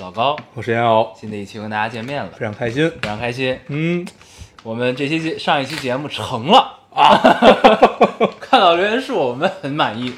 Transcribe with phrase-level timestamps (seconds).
[0.00, 0.34] 老高。
[0.54, 2.90] 我是烟偶，新的一期跟大家见面了，非常开心。
[2.90, 3.58] 非常开心。
[3.66, 4.06] 嗯，
[4.62, 6.78] 我们这期节上一期节目成了。
[6.90, 7.20] 啊，
[8.40, 10.14] 看到留言数我们很满意，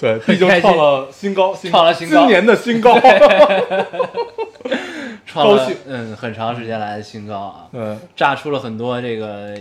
[0.00, 2.20] 对，毕竟创了新高，新创了新高。
[2.20, 2.98] 今年的新高。
[5.26, 9.54] 创了嗯很长时间来的新高啊，嗯，炸出了很多这个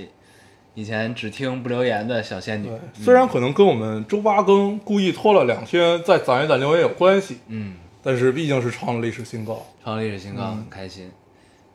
[0.76, 7.74] 以前只听不留言的小仙女。，虽然可能跟我们周八更故意拖了两天再攒一攒留言有关系，嗯，
[8.08, 9.66] 但是毕竟是创了历史新高。
[9.84, 11.12] 创了历史新高，嗯很开心。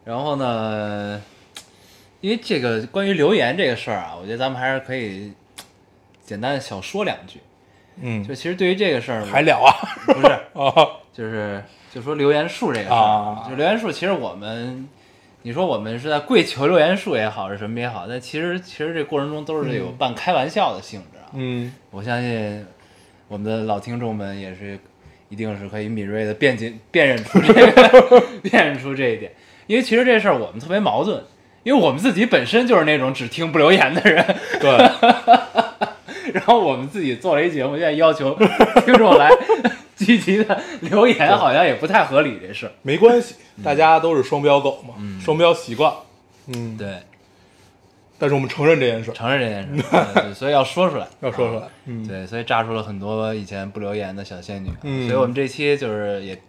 [0.03, 1.23] 然后呢，
[2.23, 5.31] 因为这个关于留言这个事儿啊，我觉得咱们还是可以
[6.25, 7.39] 简单的小说两句。
[8.01, 9.69] 嗯就，其实对于这个事儿，还了啊
[10.07, 10.27] 不是，
[10.59, 10.73] 啊，
[11.13, 14.89] 就是就说留言数这个事儿，啊就留言数，其实我们，
[15.43, 21.29] 你说我们是在跪求留言数也好，是什么也好，但其实其实这过程中都是有半开玩笑的性质啊。
[21.35, 22.65] 嗯，我相信
[23.29, 24.81] 我们的老听众们也是，
[25.33, 29.33] 一定是可以敏锐的辨解辨认出这个 辨认出这一点，
[29.67, 31.25] 因为其实这事儿我们特别矛盾，
[31.63, 34.23] 因为我们自己本身就是那种只听不留言的人，
[34.61, 34.71] 对，
[36.35, 38.39] 然后我们自己做了一节目，现在要求
[38.85, 39.31] 听众来
[39.97, 42.73] 积极的留言，好像也不太合理这事儿。
[42.83, 44.95] 没关系，大家都是双标狗嘛，
[45.25, 45.91] 双标习惯。
[46.49, 46.89] 嗯，对，
[48.23, 51.67] 但是我们承认这件事，承认这件事，对对 所以要说出来，要说出来。
[51.87, 56.41] 嗯，对，所以炸出了很多以前不留言的小仙女，嗯所以我们这期就是也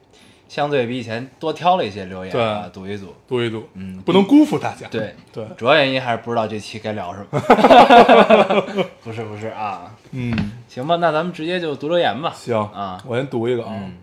[0.48, 4.88] 相对比以前多挑了一些留言啊，赌一赌，赌一赌，嗯不能辜负大家。
[4.90, 7.40] 对对，主要原因还是不知道这期该聊什么。
[9.04, 12.32] 不是不是啊，嗯，行吧，那咱们直接就读留言吧。
[12.36, 13.72] 行啊我先读一个啊。
[13.74, 13.98] 嗯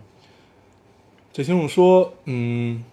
[1.31, 2.83] 这听众说，嗯，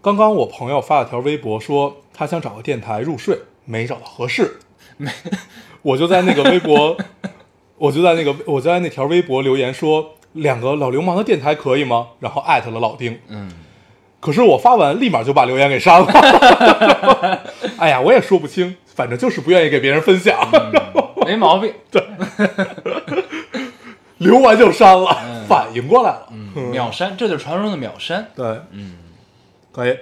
[0.00, 4.58] 刚刚我朋友发了条微博说他想找个电台入睡，没找到合适，
[4.96, 5.08] 没
[5.82, 6.96] 我就在那个微博，
[7.76, 12.08] 我就在那个我就在那条微博留言说两个老流氓的电台可以吗？
[12.18, 13.52] 然后艾特了老丁，嗯，
[14.18, 16.06] 可是我发完立马就把留言给删了。
[17.78, 20.36] 哎呀，我也说不清，反正就是不愿意给别人分享，
[21.24, 21.72] 没毛病。
[21.92, 22.02] 对
[24.18, 26.26] 留完就删了，嗯反应过来了。
[26.32, 28.28] 嗯，秒删，这就是传说中的秒删。
[28.34, 28.96] 对，嗯
[29.70, 29.98] 可以，嗯，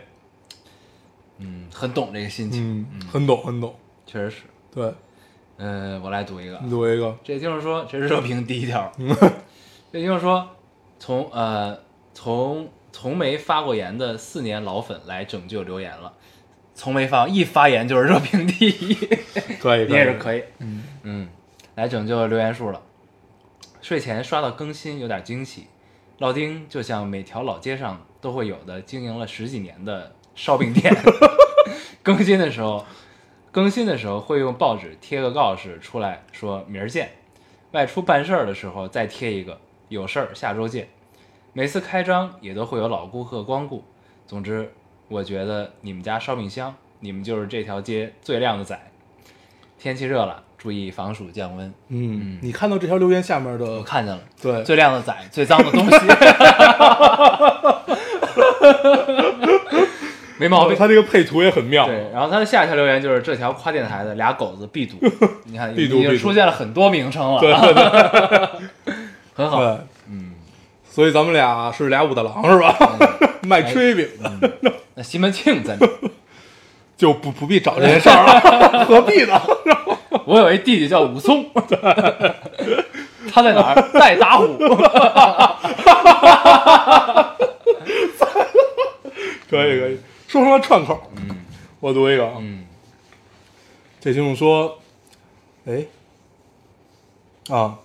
[1.79, 3.75] 很懂这个心情，嗯，很懂很懂。
[4.07, 4.43] 确实是。
[4.75, 4.91] 对，
[5.59, 6.59] 嗯，我来读一个。
[6.63, 8.91] 你读一个，这就是说，这是热评第一条。
[9.93, 10.49] 这就是说，
[10.99, 11.79] 从呃
[12.15, 16.15] 从从没发过言的四年老粉来拯救留言了，
[16.75, 18.95] 从没发一发言就是热评第一，
[19.61, 20.39] 可以，你也是可以。
[20.39, 21.29] 以，嗯嗯，
[21.75, 22.81] 来拯救留言数了。
[23.83, 25.67] 睡前刷到更新有点惊喜，
[26.19, 30.93] 老丁就像每条老街上都会有的经营了十几年的烧饼店，
[32.07, 32.85] 更新的时候，
[33.51, 37.11] 更新的时候会用报纸贴个告示出来说明儿见，
[37.73, 39.59] 外出办事儿的时候再贴一个
[39.89, 40.89] 有事儿下周见，
[41.53, 43.83] 每次开张也都会有老顾客光顾。
[44.25, 44.73] 总之，
[45.09, 48.81] 我觉得你们家烧饼香，你们就是这条街最靓的仔。
[49.77, 51.75] 天气热了，注意防暑降温。
[51.89, 55.97] 嗯，你看到这条留言下面的我，看见了，对，最靓的仔，最脏的东西，
[60.39, 60.77] 没毛病。
[60.77, 61.87] 他这个配图也很妙。
[61.87, 64.97] 对，然后他的下一条留言就是这条跨电台的俩狗子必读，
[65.45, 68.95] 你看已经出现了很多名称了，对对对
[69.35, 69.61] 很好。
[70.09, 70.33] 嗯，
[70.89, 72.75] 所以咱们俩是俩武大郎是吧？
[73.43, 74.53] 卖炊饼的，
[74.95, 75.87] 那西门庆在哪？
[76.97, 79.39] 就不不必找这件事儿了，何必呢？
[80.25, 81.45] 我有一弟弟叫武松，
[83.31, 83.91] 他在哪儿？
[83.93, 84.57] 在打虎。
[89.51, 89.99] 可以可以，
[90.37, 91.11] 说成了串口。
[91.17, 91.37] 嗯。
[91.81, 92.27] 我读一个。
[92.27, 92.65] 啊，嗯。
[94.01, 94.79] 这听众说，
[95.67, 95.85] 哎，
[97.49, 97.79] 啊，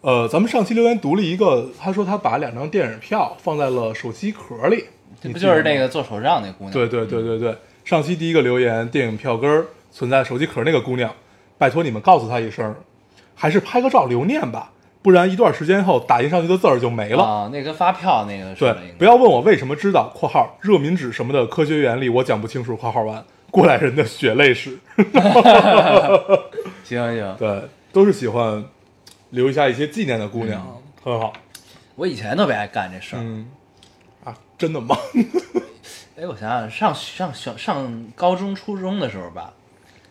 [0.00, 4.84] 呃，咱们上期留言读了一个，他说他把两张电影票放在了手机壳里，
[5.20, 5.82] 这不就是那个？
[5.82, 6.72] 个做手账那姑娘？
[6.72, 7.54] 对对对对对，
[7.84, 11.12] 上期第一个留言，电影票根儿存在手机壳那个姑娘，
[11.58, 12.74] 拜托你们告诉她一声，
[13.34, 14.72] 还是拍个照留念吧，
[15.06, 17.22] 不然一段时间后打印上去的字儿就没了。
[17.22, 24.76] 啊，那跟发票那个似对不要问我为什么知道（括号热敏纸什么的科学原理我讲不清楚）（括号完）过来人的血泪史。
[26.82, 27.36] 行行。
[27.38, 27.62] 对，
[27.92, 28.64] 都是喜欢
[29.30, 31.32] 留下一些纪念的姑娘，很好。
[31.94, 33.48] 我以前特别爱干这事儿，嗯，
[34.24, 34.96] 啊，真的吗？
[36.18, 39.52] 哎，我想想，上上上上高中、初中的时候吧，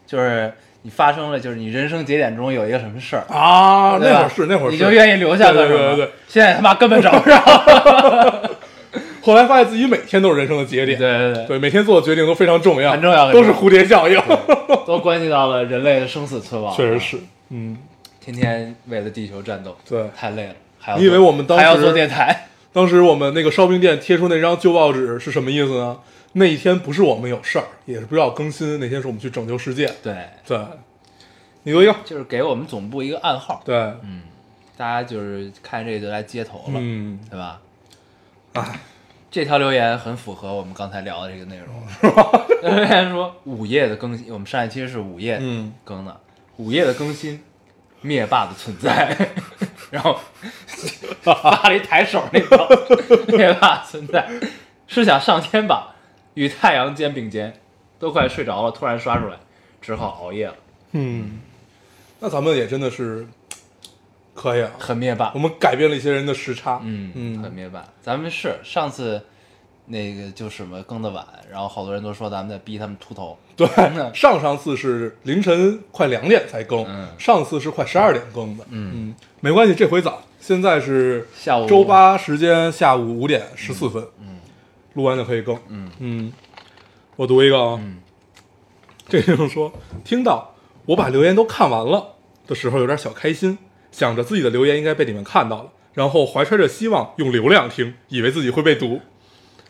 [0.07, 0.53] 就是
[0.85, 5.77] 你发生了，就是你人生节点中有一个什么事儿，啊，那会儿是那会儿是，你就愿意留下个什么？
[5.77, 7.35] 对对对对现在他妈根本找不着。
[9.23, 14.21] 后来发现自己每天都是人生的节点，对对对，对，每天做的决定都非常重要，很重要很都是蝴蝶效应，
[14.85, 16.71] 都关系到了人类的生死存亡。
[16.75, 17.17] 确实是，
[17.49, 17.75] 嗯，
[18.23, 20.03] 天天为了地球战斗，对。
[20.15, 20.53] 太累了。
[20.79, 22.45] 还要你以为我们当时还要做电台？
[22.75, 25.98] 当时我们那个烧饼店贴出那张旧报纸是什么意思呢？
[26.33, 29.89] 那一天不是我们有事儿，也是不知道更新，那天是我们去拯救世界。
[30.04, 30.13] 对，
[30.45, 30.60] 对，
[31.63, 31.95] 你读一个。
[32.04, 34.24] 就是给我们总部一个暗号，对，嗯。
[34.75, 37.62] 大家就是看这个就来接头了，嗯，对吧？
[38.51, 38.77] 哎，
[39.31, 42.45] 这条留言很符合我们刚才聊的这个内容，是吧？
[42.62, 45.72] 留言说午夜的更新，我们上一期是午夜嗯。
[45.86, 46.19] 更的，
[46.57, 47.42] 午夜的更新，
[48.01, 49.16] 灭霸的存在，
[49.91, 50.19] 然后
[51.21, 54.29] 发了一抬手那个灭霸存在，
[54.87, 55.95] 是想上天吧？
[56.33, 57.61] 与太阳肩并肩，
[57.97, 59.37] 都快睡着了，突然刷出来，
[59.81, 60.55] 只好熬夜了，
[60.91, 61.39] 嗯，
[62.19, 63.25] 那咱们也真的是
[64.33, 65.39] 可以啊，很灭霸我。
[65.39, 66.79] 们改变了一些人的时差。
[66.83, 67.85] 嗯嗯很灭霸。
[68.01, 69.25] 咱们是上次
[69.87, 73.37] 那个就什么更的晚，然后好多人都说咱们在逼他们秃头。
[73.55, 78.65] 对嗯，上上次是凌晨快两点才更，嗯上次是快十二点更的。
[78.69, 80.21] 嗯嗯，没关系，这回早。
[80.39, 84.39] 现在是下午周八时间下午五点十四分，嗯
[84.93, 85.57] 录完就可以更。
[85.69, 86.33] 嗯嗯，
[87.15, 87.97] 我读一个啊，嗯
[89.07, 89.71] 这听众说，
[90.03, 90.53] 听到
[90.85, 92.15] 我把留言都看完了
[92.47, 93.57] 的时候，有点小开心，
[93.91, 98.99] 想着自己的留言应该被你们看到了，然后怀揣着希望用流量听，以为自己会被读。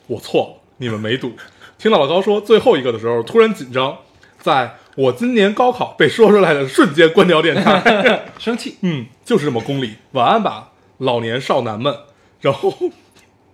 [0.08, 1.34] 我错了，你们没赌。
[1.78, 3.98] 听到老高说最后一个的时候，突然紧张，
[4.40, 8.26] 在我今年高考被说出来的瞬间关掉电台。
[8.40, 8.78] 生气。
[8.84, 9.96] 嗯，就是这么功利。
[10.12, 11.96] 晚安吧，老年少男们。
[12.42, 12.74] 然后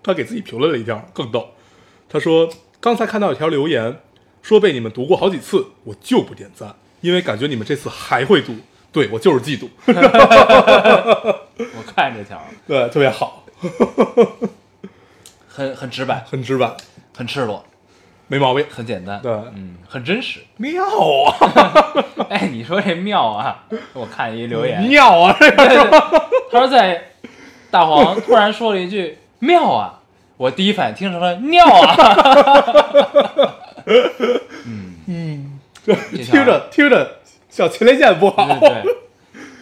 [0.03, 1.51] 他给自己评论了一条，更逗。
[2.09, 2.49] 他说
[2.79, 4.01] 刚才看到一条留言，
[4.41, 8.55] 说被你们读过好几次，我就不点赞，因为感觉你们这次还会读。
[8.93, 12.37] 对我就是嫉妒，我看这条
[12.67, 13.45] 对，特别好，
[15.53, 16.71] 很很直白，很直白，
[17.17, 17.65] 很赤裸，
[18.27, 18.65] 没毛病。
[18.69, 19.19] 很简单。
[19.21, 20.39] 对嗯，很真实。
[20.57, 21.35] 妙啊，
[22.29, 23.65] 哎，你说这妙啊！
[23.93, 25.89] 我看一留言，妙啊，这个
[26.51, 27.09] 他说在
[27.69, 29.99] 大黄突然说了一句“妙啊”，
[30.37, 31.95] 我第一反应听成了“尿啊
[34.65, 35.59] ”。嗯，嗯
[36.13, 37.19] 听着听着
[37.49, 38.45] 小前列腺不好。
[38.45, 38.95] 对对对，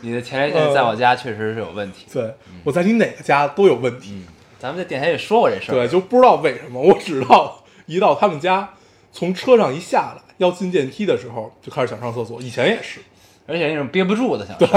[0.01, 2.05] 你的前列腺在我家确实是有问题。
[2.13, 4.11] 对，我在你哪个家都有问题。
[4.13, 4.25] 嗯，
[4.59, 5.75] 咱们在电台也说过这事儿。
[5.75, 8.73] 对，就不知道为什么，我只知道一到他们家，
[9.11, 12.41] 从车上一下来要进电梯的时候，就开始想上厕所。
[12.41, 12.99] 以前也是，
[13.47, 14.67] 而且那种憋不住的想对，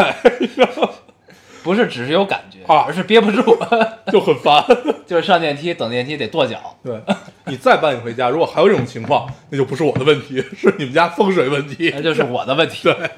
[1.62, 3.58] 不是只是有感觉，啊而是憋不住，
[4.11, 4.64] 就很烦。
[5.06, 6.76] 就是上电梯等电梯得跺脚。
[6.82, 7.00] 对
[7.46, 12.00] 你再搬你回家，如果还有这种情况，那就不是我的问题，是你们家风水问题那。
[12.00, 12.85] 就是我的问题。
[12.85, 13.11] 对，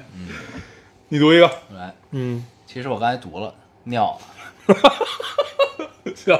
[1.09, 3.53] 你读一个，来，嗯，其实我刚才读了
[3.85, 4.19] 尿，
[6.13, 6.39] 行，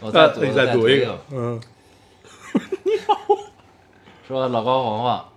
[0.00, 1.60] 我再读，那你再我读一个，，嗯，
[4.26, 5.28] 说老高黄黄，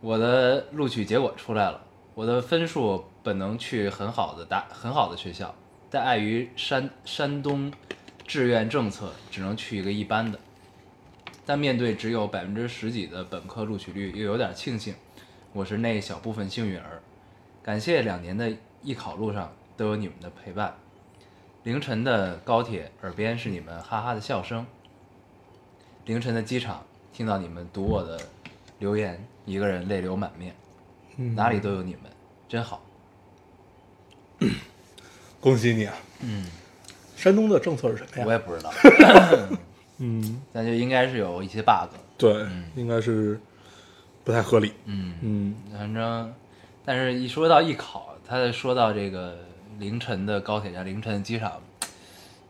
[0.00, 1.80] 我的录取结果出来了，
[2.14, 5.52] 我的分数本能去很好的大很好的学校，
[5.90, 7.72] 但碍于山山东
[8.24, 10.38] 志愿政策，只能去一个一般的。
[11.44, 14.94] 但面对只有百分之十几的本科录取率，又有点庆幸，
[15.52, 17.02] 我是那小部分幸运儿。
[17.62, 20.76] 感谢两年的艺考路上都有你们的陪伴，
[21.66, 24.64] 凌晨的高铁耳边是你们哈哈的笑声，
[26.04, 28.20] 凌晨的机场听到你们读我的
[28.78, 30.54] 留言，一个人泪流满面，
[31.34, 32.02] 哪里都有你们，
[32.48, 32.80] 真好。
[35.40, 35.94] 恭喜你啊！
[36.20, 36.46] 嗯，
[37.16, 38.24] 山东的政策是什么呀？
[38.24, 38.70] 我也不知道，
[39.98, 41.90] 嗯，但就应该是有一些 bug。
[42.16, 42.46] 对，
[42.76, 43.40] 应该是
[44.22, 44.72] 不太合理。
[44.84, 46.32] 嗯，嗯，反正，
[46.84, 49.36] 但是一说到艺考，他说到这个
[49.78, 51.52] 凌晨的高铁站、凌晨的机场，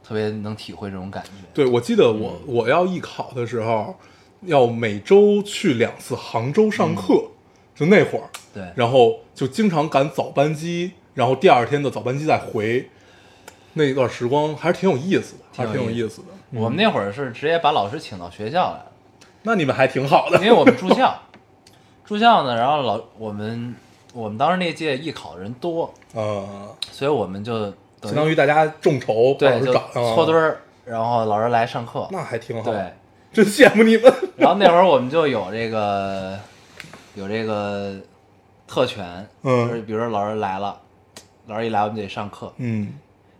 [0.02, 1.30] 特别能体会这种感觉。
[1.52, 3.96] 对，我记得我我要艺考的时候，
[4.42, 7.30] 要每周去两次杭州上课，
[7.74, 12.88] 就那会儿，对，然后就经常赶早班机，然后第二天的早班机再回，
[13.74, 16.28] 那一段时光还是挺有意思的，还是挺有意思的。
[16.52, 18.92] 我们那会儿是直接把老师请到学校来了。
[19.42, 21.22] 那你们还挺好的因，为我们住校，
[22.04, 23.74] 住校呢，然后老我们
[24.16, 27.66] 我们当时那届艺考的人多，嗯，所以我们就
[28.00, 32.72] 等相当于大家众筹，对就搓堆儿，儿，然后老师来上课，那还挺好。
[32.72, 32.92] 对，，
[33.32, 34.12] 真羡慕你们。
[34.36, 36.38] 然后那会儿我们就有这个
[37.14, 37.94] 有这个
[38.66, 39.68] 特权，嗯。
[39.68, 40.80] 就是比如说老师来了，
[41.46, 42.94] 老师一来我们得上课，嗯。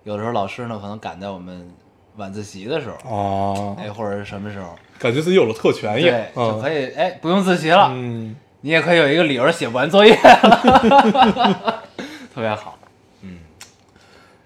[0.05, 1.69] 有的时候老师呢可能赶在我们
[2.17, 11.85] 晚自习的时候，哦，哎，或者是什么时候，感觉自己有了特权一样对，，就可，以哎不用自习了，嗯，你也可以有一个理由写不完作业了，
[12.35, 12.77] 特别好。
[13.23, 13.39] 嗯。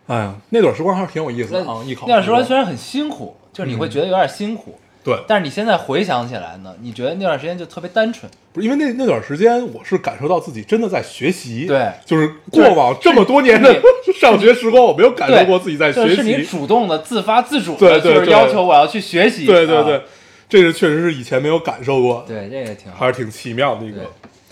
[0.08, 8.30] 哎呀，那段时光还是挺有意思的啊，艺考那段时光虽然很辛苦，就是你会觉得有点辛苦，对，但是你现在回想起来呢，你觉得那段时间就特别单纯。
[8.52, 11.90] 不是因为那那段时间，我是感受到自己真的在学习，对。
[12.04, 13.74] 就是过往这么多年的
[14.20, 16.16] 上学时光，我没有感受，过自己在学习。
[16.16, 19.46] 就是你，主动的、自发自主的，对对对就是要求我要去学习。
[19.46, 19.96] 对对对。
[19.96, 20.02] 啊，
[20.50, 23.06] 这个确实是以前没有感受过，对，这个挺好还。
[23.06, 24.02] 是挺奇妙的一个，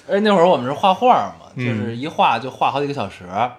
[0.09, 3.57] 而且那会儿我们是画画嘛，嗯就是一画就画好几个小时，啊，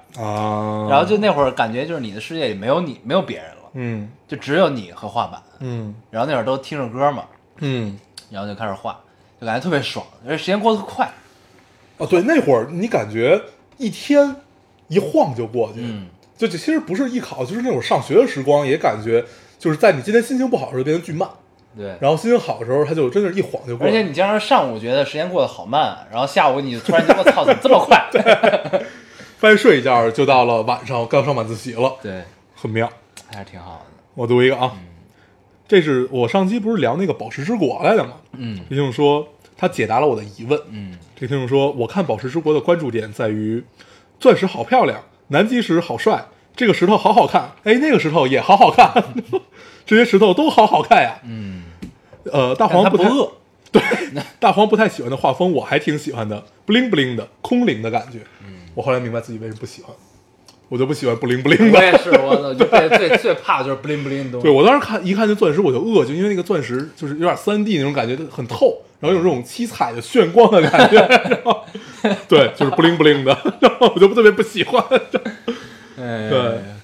[0.90, 5.40] 然后就那会儿感觉就是你的世界里没有你，没有别人了，嗯就只有你和画板。
[5.60, 7.26] 嗯然后那会儿都听着歌嘛，
[7.58, 8.98] 嗯，然后就开始画，
[9.42, 11.12] 就感觉特别爽，而且时间过得快。
[11.98, 13.42] 哦，对，那会儿你感觉
[13.78, 14.34] 一天
[14.88, 19.26] 一晃就过去，嗯，就这其实不是艺考，就是那会儿上学的时光，也感觉
[19.58, 21.30] 就是在你今天心情不好的时候变得巨慢，
[21.78, 21.96] 对。
[22.00, 23.92] 然后心情好的时候，他就真的是一晃就过去。
[23.92, 28.08] 而且你经常上午觉得时间过得好慢，然后下午你就突然间我操，怎么这么快？
[28.12, 28.86] 对，
[29.38, 32.24] 翻睡一觉就到了晚上，刚上晚自习了，对，
[32.56, 32.90] 很妙。
[33.32, 33.86] 还是挺好的。
[34.16, 34.76] 我读一个啊，
[35.68, 38.14] 这是我上期不是聊那个宝石之国来的吗？
[38.34, 40.60] 嗯这听众说他解答了我的疑问。
[40.72, 43.64] 嗯，这听众说，我看宝石之国的关注点在于
[44.20, 48.92] 钻石好漂亮，南极石好帅，这个石头好好看，哎，那个石头也好好看，
[49.90, 51.16] 这些石头都好好看呀。
[51.26, 51.64] 嗯，
[52.32, 53.32] 呃，大黄不不饿。
[53.72, 53.82] 对，
[54.40, 58.20] 大黄不太喜欢的画风，我还挺喜欢的，不灵不灵的，空灵的感觉。
[58.46, 59.94] 嗯我后来明白自己为什么不喜欢，
[60.70, 61.78] 我就不喜欢不灵不灵的。
[61.78, 64.44] 我也是，我 最最最怕就是不灵不灵的东西。
[64.44, 71.66] 对我当时看一看这钻石我就饿，就因为那个钻石就是有点三 D 那种感觉，很透，然后有这种七彩的炫光的感觉，然后
[72.28, 74.82] 对，就是不灵不灵的，然后我就特别不喜欢。
[75.98, 76.40] 哎，对，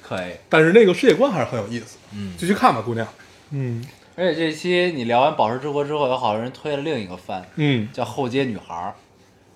[0.05, 0.31] 可以。
[0.49, 3.07] 但是那个世界观还是很有意思，嗯继续看吧，姑娘。
[3.51, 3.83] 嗯
[4.15, 8.93] 而且这期你聊完《宝石之国》之后，有好多人推了另一个番，嗯叫《后街女孩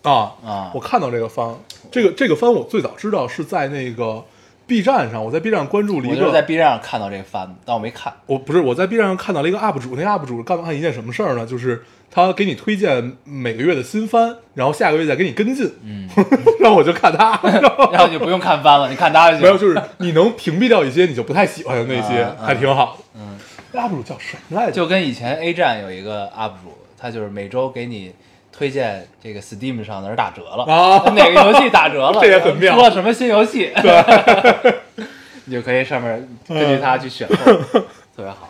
[0.02, 0.80] 啊》啊我。
[0.80, 1.56] 看到这个番，
[1.92, 4.24] 这个这个番我最早知道是在那个
[4.70, 8.14] B 站上，我在 B 站关注了一个我就是在个，B 站上看到这个番，但我没看。
[8.28, 11.46] 我不是我在 B 站上看到了一个 UP 主，那 UP 主干干一件什么事儿呢？
[11.46, 16.08] 就是他给你推荐每个月的新番，然后下个月再给你跟进，嗯，
[16.62, 17.40] 然后我就看他，
[17.92, 19.42] 然后你就不用看番了，你看他就行。
[19.42, 23.20] 没有，就是你能屏蔽掉一些你就不太喜欢的那些，还挺好的。
[23.20, 23.38] 嗯
[23.74, 24.72] ，UP 主叫什么来着？
[24.74, 28.14] 就跟以前 A 站有一个 UP 主，他就是每周给你
[28.60, 34.76] 推荐这个 Steam 上哪儿打折了，啊 哪个游戏打折了， 这也很妙出了什么新游戏，对，
[35.46, 37.36] 你就可以上面根据它去选购，
[37.74, 37.86] 特
[38.18, 38.50] 别好。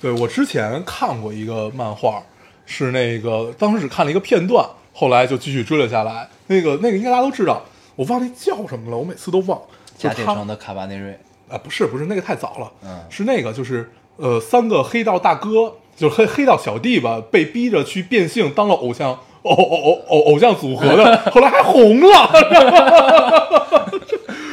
[0.00, 2.20] 对我之前看过一个漫画，
[2.66, 6.28] 是那个当时只看了一个片段，后来就继续追了下来。
[6.48, 7.62] 那个那个应该大家都知道，
[7.94, 9.56] 我忘了那叫什么了，我每次都忘。
[9.96, 11.16] 就是他贾铁城的卡巴内瑞，
[11.48, 22.30] 啊，不是不是那个太早了，嗯是那个就是呃三个黑道大哥，就是黑黑道小弟吧，被逼着去变性当了偶像偶偶偶偶偶像组合的，后来还红了。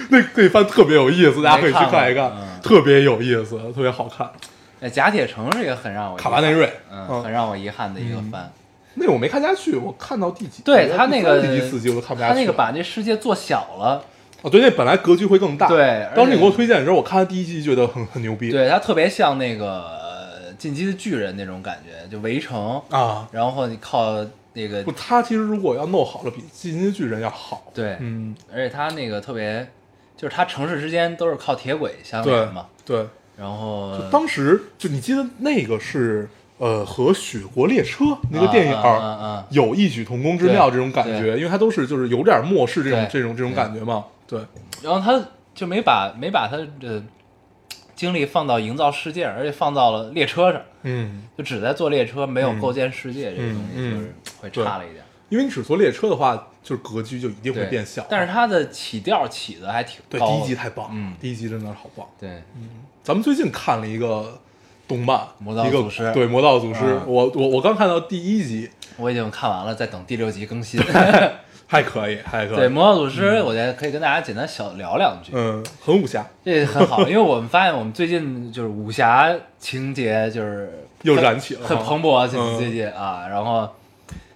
[0.10, 4.30] 那那番特别有意思，大家可以去看一看，看嗯特别有意思，特别好看。
[4.80, 8.52] 哎，贾铁城是一个很让我卡巴内瑞嗯，嗯很让我遗憾的一个番。
[8.94, 10.62] 那个我没看下去，我看到第几？
[10.64, 12.34] 对他那个第第四集我都看不下去。
[12.34, 14.04] 他那个把这世界做小了，
[14.48, 15.68] 哦，对，那本来格局会更大。
[15.68, 18.50] 对当时你给我推荐的时候，我看了第一集，觉得很很牛逼。
[18.50, 27.72] 对他特别像那个呃进击的巨人那种感觉，就围城，啊，然后你靠那个不，他其实如果要弄好了，比《进击的巨人》要好。
[27.74, 29.68] 对，嗯，而且他那个特别，
[30.16, 33.06] 就是他城市之间都是靠铁轨相对连嘛，对。
[33.38, 36.27] 然后当时就你记得那个是
[36.58, 44.04] 呃和《雪国列车》那个电影啊啊啊啊有异曲同工之妙这种感觉，因为它都是就是有点末世这种这种这种感觉嘛。
[44.27, 44.41] 对，
[44.84, 47.01] 然后他就没把没把他的
[47.96, 55.03] 精力放到营造世界，而且放到了列车上，嗯，就只在坐列车，没有构建世界这个东西，嗯就是会差了一点。
[55.29, 58.05] 因为你只坐列车的话，就是格局就一定会，变小。
[58.10, 60.34] 但是它的起调起的还挺对高的。
[60.34, 62.07] 第一集太棒，嗯第一集真的是好棒。
[62.19, 62.69] 对，嗯
[63.03, 64.39] 咱们最近看了一个
[64.88, 70.79] 动漫，魔道祖师对《魔道祖师》嗯我我我刚看到第一集，我已经看完了，在等第六集更新。
[71.68, 72.56] 还可以，还可以。
[72.56, 83.70] 对，《魔道祖师》，我觉得可以跟大家简单小聊两句，嗯，很武侠，这很好，因为我们发现我们最近就是武侠情节就是又燃起了很蓬勃，最近最近啊，然后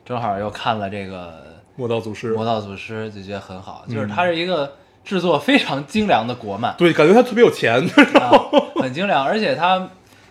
[0.05, 1.41] 正好又看了这个
[1.77, 4.09] 魔道祖师《魔道祖师》，就觉得很好，就是嗯。
[4.09, 4.73] 它是一个
[5.05, 7.81] 制作非常精良的国漫，对，感觉他特别有钱。
[8.19, 8.29] 啊，
[8.75, 9.89] 很精良，而且它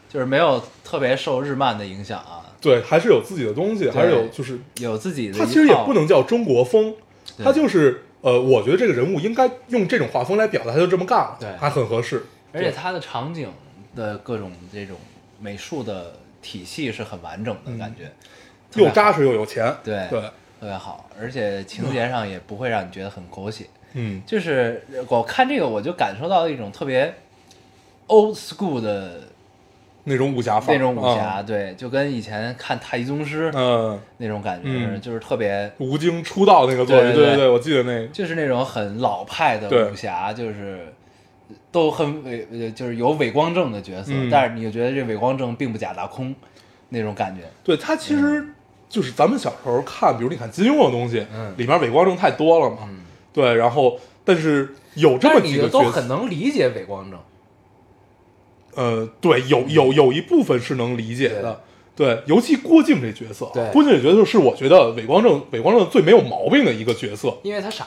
[0.09, 5.45] 就是没有特别受日漫的影响啊，对，还是有自己的东西，还是有就是，有自己的一套。
[5.45, 6.95] 他其实也不能叫中国风，
[7.37, 12.25] 对他就是呃，我觉得这个人物应该用这种画风来表达，他就这么干了，对还很合适。
[12.53, 13.49] 而且它的场景
[13.95, 14.97] 的各种这种
[15.41, 16.13] 美术的
[16.43, 18.13] 体系是很完整的感觉，
[18.75, 19.75] 又扎实又有钱。
[19.83, 23.67] 对对，特别好，而且情节上也不会让你觉得很狗血。
[23.93, 27.15] 嗯就是我看这个，我就感受到一种特别
[28.09, 29.23] old school 的
[30.11, 31.43] 那种武侠范，那种武侠，啊。
[31.43, 35.01] 对，就跟以前看太极宗师嗯，那种感觉，嗯。
[35.01, 37.49] 就是特别，吴京出道那个作品，对对对。
[37.49, 40.93] 我记得那个，就是那种很老派的武侠，就是
[41.73, 44.29] 都很伪，呃就是有伪光正的角色，嗯。
[44.31, 46.35] 但是你就觉得这伪光正并不假大空
[46.89, 48.45] 那种感觉，对他其实
[48.89, 51.55] 就是咱们小时候看，比如你看金庸的东西，嗯。
[51.57, 52.99] 里面伪光正太多了嘛，嗯，
[53.33, 57.19] 对，然后但是有这么几个角色，很能理解伪光正，
[58.81, 61.61] 呃，对，有有有一部分是能理解的。
[61.95, 67.87] 对，尤其郭靖这角色，对郭靖这角色是我觉得伪光正伪光正最没有毛病的一个角色，因为他傻，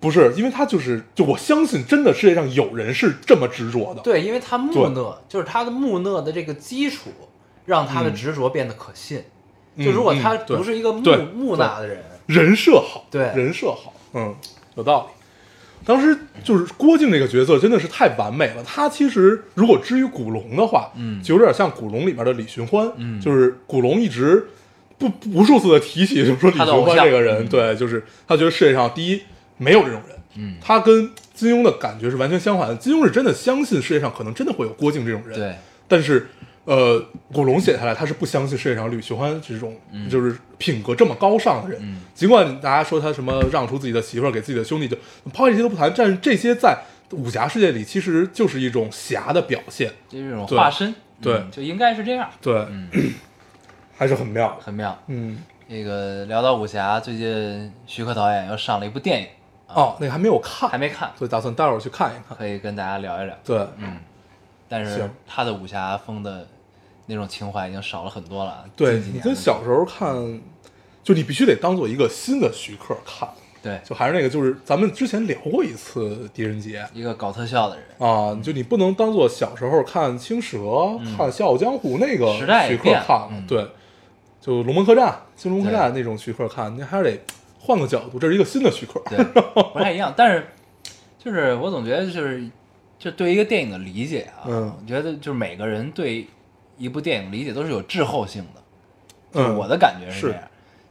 [0.00, 7.10] 不是因为他就是就我相信真的世界上有人是这么执着的，对，因为他木讷，就是他的木讷的这个基础，
[7.66, 9.22] 让他的嗯执着变得可信。
[9.76, 14.34] 嗯就如果他不是一个木对木讷的人，人设好，对人设好，嗯，
[14.74, 15.19] 有道理。
[15.84, 18.62] 当时就是郭靖这个角色真的是太完美了。
[18.64, 21.22] 他其实如果之于古龙的话，嗯。
[21.22, 23.20] 就有点像古龙里面的李寻欢，嗯。
[23.20, 24.46] 就是古龙一直
[24.98, 27.48] 不无数次的提起，就是说李寻欢这个人，嗯。
[27.48, 29.22] 对，就是他觉得世界上第一
[29.56, 32.76] 没有这种人，嗯，他跟金庸的感觉是完全相反的。
[32.76, 35.54] 金庸是真的相信世界上可能真的会有郭靖这种人，对，
[35.88, 36.26] 但是，
[36.64, 37.02] 呃，
[37.32, 39.76] 古龙写下来，他是不相信世界上吕寻欢这种、
[40.10, 41.80] 就是品格这么高尚的人。
[41.82, 44.96] 嗯尽管大家说他什么让出自己的媳妇儿给自己的兄弟，就
[45.32, 46.78] 抛开这些都不谈，但是这些在
[47.12, 49.90] 武侠世界里其实就是一种侠的表现。
[50.08, 52.88] 就是这种化身，对嗯就应该是这样，对，嗯，
[53.96, 54.56] 还是很妙。
[54.60, 54.96] 很妙。
[55.06, 59.26] 嗯，那个聊到武侠，最近徐克导演又上了一部电影，
[59.68, 62.36] 哦，那个还没有看，还没看，所以打算待会儿去看一看。
[62.36, 63.34] 可以跟大家聊一聊。
[63.42, 63.96] 对，嗯，
[64.70, 66.46] 但是他的武侠风的
[67.06, 68.64] 那种情怀已经少了很多了。
[68.74, 70.40] 对你跟小时候看，
[71.02, 73.28] 就你必须得当做一个新的徐克看。
[73.62, 80.56] 对就还是那个，就是咱们之前聊过一次狄仁杰，一个搞特效的人，啊，就你不能当做小时候看《青蛇》
[81.14, 83.68] 看《笑傲江湖》那个嗯时代徐克看，嗯对，
[84.40, 87.20] 就《龙门客栈》《新龙门客栈》那种徐克看，你还是得
[87.58, 88.98] 换个角度，这是一个新的徐克。
[89.10, 89.22] 对，
[89.74, 90.14] 不太一样。
[90.16, 90.46] 但是
[91.18, 92.42] 就是我总觉得就是
[93.00, 94.72] 就对一个电影的理解啊，嗯。
[94.80, 96.24] 我觉得就是每个人对
[96.78, 98.62] 一部电影理解都是有滞后性的。
[99.32, 100.42] 就是嗯，我的感觉是是这样，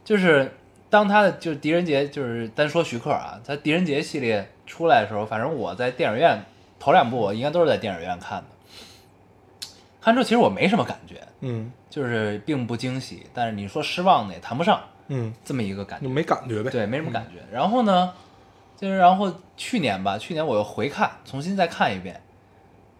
[0.04, 0.52] 就是
[0.90, 6.42] 当他的就是狄仁杰，就是单说徐克啊，他狄仁杰系列出来的时候，反正我在电影院
[6.78, 9.68] 头两部我应该都是在电影院看的，
[10.00, 11.72] 看之后其实我没什么感觉，嗯。
[11.90, 16.06] 就是并不惊喜，但是你说失望呢也谈不上嗯，这么一个感觉。
[16.06, 16.70] 就，没感觉呗。
[16.70, 17.42] 对，没什么感觉。
[17.52, 18.14] 然后呢，
[18.80, 22.18] 就是然后去年吧，去年我又回看，重新再看一遍。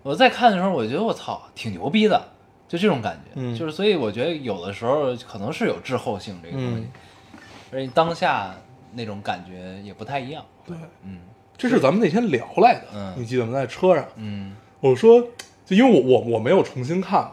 [0.03, 2.23] 我再看的时候，我觉得我操，挺牛逼的，
[2.69, 3.31] 就这种感觉。
[3.37, 6.89] 嗯就是所以我觉得有的时候可能是有滞后性这个东西，嗯
[7.73, 8.55] 而且当下
[8.93, 10.45] 那种感觉也不太一样。
[10.67, 11.21] 对，嗯
[11.57, 13.55] 这是咱们那天聊来的，嗯你记得吗？
[13.55, 15.23] 在车上，嗯我说，
[15.65, 17.33] 就因为我我我没有重新看嘛，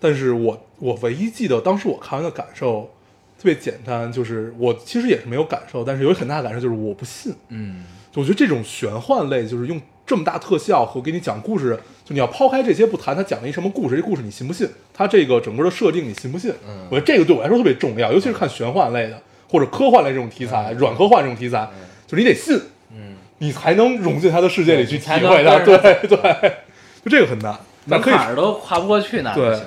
[0.00, 2.90] 但是我我唯一记得当时我看完的感受
[3.38, 7.34] 特别简单，就是我其实也是没有感受，但是有很大的感受就是我不信。
[7.48, 14.66] 嗯就我觉得这种玄幻类，就是用这么大特效和给你讲故事，就你要抛开这些不谈，他讲了一什么故事，这故事你信不信？
[14.94, 16.50] 他这个整个的设定你信不信？
[16.66, 21.68] 嗯我觉得这个对我来说特别重要，尤其是看玄幻类的或者科幻类这种题材，软科幻这种题材，
[22.06, 22.58] 就是你得信，
[22.90, 25.58] 嗯，你才能融进他的世界里去体会它。
[25.58, 26.56] 跟着对对，
[27.04, 27.54] 就这个很难，
[27.86, 29.60] 咱可以咱坎儿都跨不过去呢对。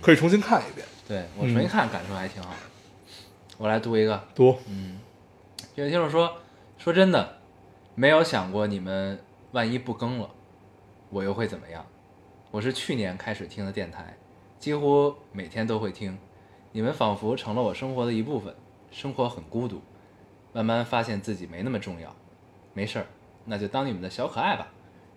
[0.00, 2.56] 可以重新看一遍，对我重新看感受还挺好的。
[3.56, 4.98] 我来读一个，读嗯，
[5.76, 6.38] 有听众说，
[6.76, 7.38] 说真的，
[7.94, 9.16] 没有想过你们
[9.52, 10.28] 万一不更了，
[11.08, 11.86] 我又会怎么样？
[12.50, 14.16] 我是去年开始听的电台，
[14.58, 16.18] 几乎每天都会听，
[16.72, 18.52] 你们仿佛成了我生活的一部分，
[18.90, 19.80] 生活很孤独，
[20.52, 22.12] 慢慢发现自己没那么重要，
[22.72, 23.06] 没事儿，
[23.44, 24.66] 那就当你们的小可爱吧，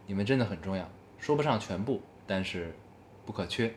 [0.06, 2.76] 你们真的很重要，说不上全部，但是
[3.26, 3.74] 不可缺。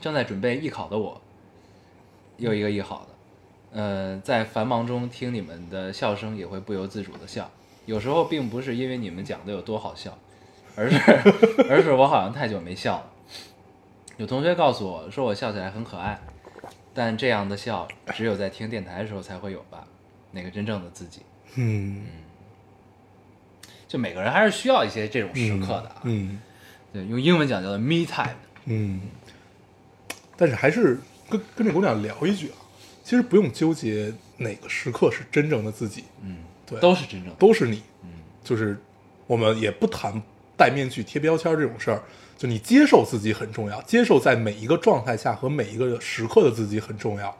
[0.00, 1.22] 正在准备艺考的我，
[2.38, 3.13] 又一个艺考的。
[3.74, 7.50] 呃，在繁忙中听你们的笑声，也会不由自主的笑。
[7.86, 10.16] 有时候并不是因为你们讲的有多好笑，
[10.76, 10.96] 而是
[11.68, 13.10] 而是我好像太久没笑了。
[14.16, 16.18] 有同学告诉我说我笑起来很可爱，
[16.94, 19.84] 但这样的笑只有在听电台的时候才会有吧？
[20.30, 21.22] 那个真正的自己，
[21.56, 22.06] 嗯
[23.86, 26.00] 就每个人还是需要一些这种时刻的啊。
[26.04, 26.40] 嗯
[26.92, 28.36] 对，用英文讲叫做 me time。
[28.66, 29.00] 嗯，
[30.36, 32.56] 但是还是跟跟这姑娘聊一句啊，
[33.04, 37.36] 其实不用纠结哪个时刻是真正的自己，嗯，对，都是真正的。
[37.38, 38.08] 都是你，嗯
[38.42, 38.76] 就是
[39.26, 40.20] 我们也不谈
[40.56, 42.02] 戴面具、贴标签这种事儿，
[42.38, 47.36] 就你接受自己很重要，接受在每一个状态下和每一个时刻的自己很重要，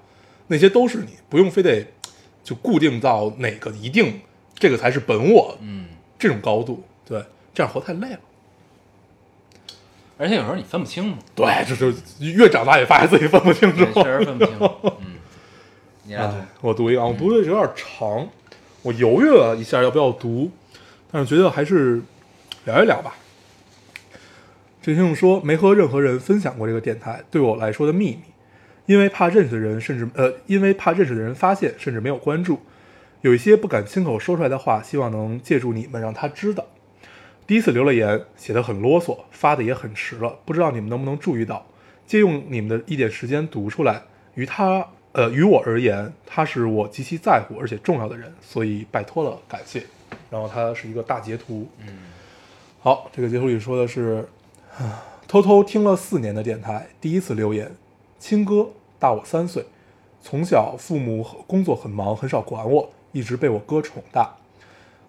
[0.48, 1.86] 那些都是你，不用非得
[2.44, 4.20] 就固定到哪个一定
[4.54, 5.86] 这个才是本我嗯，
[6.18, 7.24] 这种高度，对，
[7.54, 8.20] 这样活太累了。
[10.16, 13.84] 而且有时候你分不清嘛，对，就是越长大越发现自己分不清楚，。
[13.94, 14.56] 确实分不清。
[15.00, 15.13] 嗯，
[16.06, 18.28] 你来读哎，我读一个啊，我读的有点长，
[18.82, 20.50] 我犹豫了一下要不要读，
[21.10, 22.02] 但是觉得还是
[22.64, 23.14] 聊一聊吧。
[24.82, 28.20] 这听众说没和任何人分享过这个电台对我来说的秘密，
[28.84, 32.60] 因为怕认识的人甚至呃，因为怕认识的人发现，甚至没有关注，
[33.22, 36.66] 有一些不敢亲口说出来的话，希望能借助你们让他知道。
[37.46, 41.66] 第一次留了言，写的很啰嗦，发的也很迟了，不知道你们能不能注意到，
[42.06, 44.02] 借用你们的一点时间读出来。
[44.34, 49.84] 与他，呃，于我而言，他是我极其在乎而且重要的人，所以拜托了，感谢。
[50.28, 51.98] 然后他是一个大截图，嗯，
[52.80, 54.26] 好，这个截图里说的是，
[54.76, 57.70] 啊偷偷听了四年的电台，第一次留言，
[58.18, 59.64] 亲哥大我三岁，
[60.20, 64.36] 从小父母工作很忙，很少管我，一直被我哥宠大。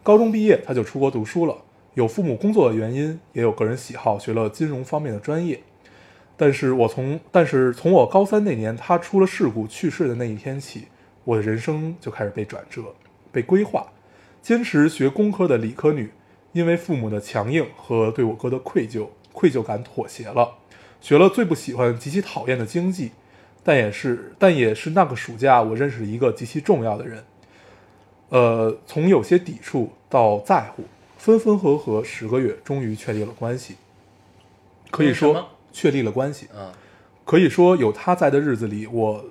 [0.03, 1.57] 高中毕业他就出国读书了，
[1.95, 5.59] 有父母工作的原因，也有个人喜好，学了金融方面的专业。
[6.37, 10.87] 但是我从但是从我高三那年他出了事故去世的那一天起，
[11.23, 12.83] 我的人生就开始被转折，
[13.31, 13.87] 被规划。
[14.41, 16.11] 坚持学工科的理科女，
[16.51, 20.55] 因为父母的强硬和对我哥的愧疚愧疚感妥协了，
[21.01, 23.11] 学了最不喜欢、极其讨厌的经济，
[23.63, 27.23] 但也是但也是那个暑假我认识了一个极其重要的人。
[28.29, 30.83] 呃，从有些抵触到在乎，
[31.17, 33.75] 分分合合十个月，终于确立了关系。
[34.91, 36.47] 可以说确立了关系。
[36.55, 36.71] 嗯，
[37.25, 39.25] 可以说有他在的日子里，我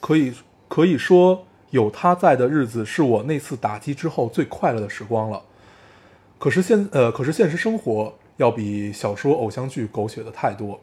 [0.00, 0.32] 可以
[0.66, 5.42] 可以说有他在的日子是我那次打击之后最快乐的时光了。
[6.38, 10.80] 可是现呃，可是现实生活要比小说、偶像剧狗血的太多。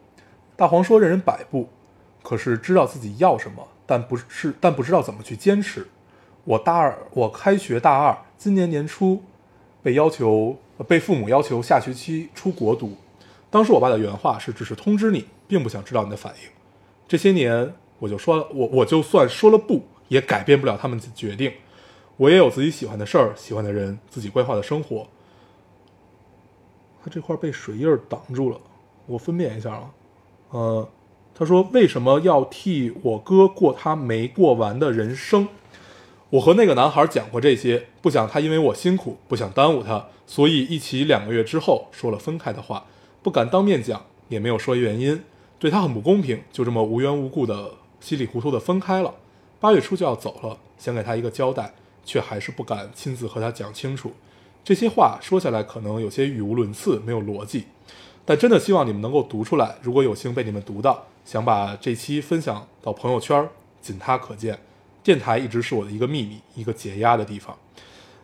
[0.54, 1.68] 大黄说任人摆布，
[2.22, 5.88] 可是知道自己要什么，但不是但不知道怎么去坚持。
[6.44, 9.22] 我大二，我开学大二，今年年初
[9.82, 12.96] 被要求呃被父母要求下学期出国读。
[13.52, 16.48] 当时我爸的原话是：“只是通知你，并不想知道你的反应。”
[17.06, 21.52] 这些年，我就说了我我就算说了不，也改变不了他们的决定。
[22.16, 25.06] 我也有自己喜欢的事儿、喜欢的人、自己规划的生活。
[27.04, 28.58] 他这块被水印儿挡住了，
[29.04, 29.90] 我分辨一下啊。
[30.48, 30.88] 呃，
[31.34, 35.46] 他说为什么要替我哥过他没过完的人生？
[36.30, 42.86] 我和那个男孩讲过这些，不想他因为我辛苦，不想耽误他，所以一起两个月之后说了分开的话，
[43.22, 45.22] 不敢当面讲，也没有说原因，
[45.58, 49.14] 对他很不公平，就这么无缘无故的稀里糊涂的分开了。
[49.60, 51.72] 八月初就要走了，想给他一个交代，
[52.04, 54.12] 却还是不敢亲自和他讲清楚。
[54.64, 57.66] 这些话说下来可能有些语无伦次，没有逻辑，
[58.24, 59.76] 但真的希望你们能够读出来。
[59.82, 63.48] 如果有幸被你们读到，想把这期分享到朋友圈，
[63.80, 64.58] 仅他可见。
[65.04, 67.56] 电台一直是我的一个秘密，一个解压的地方。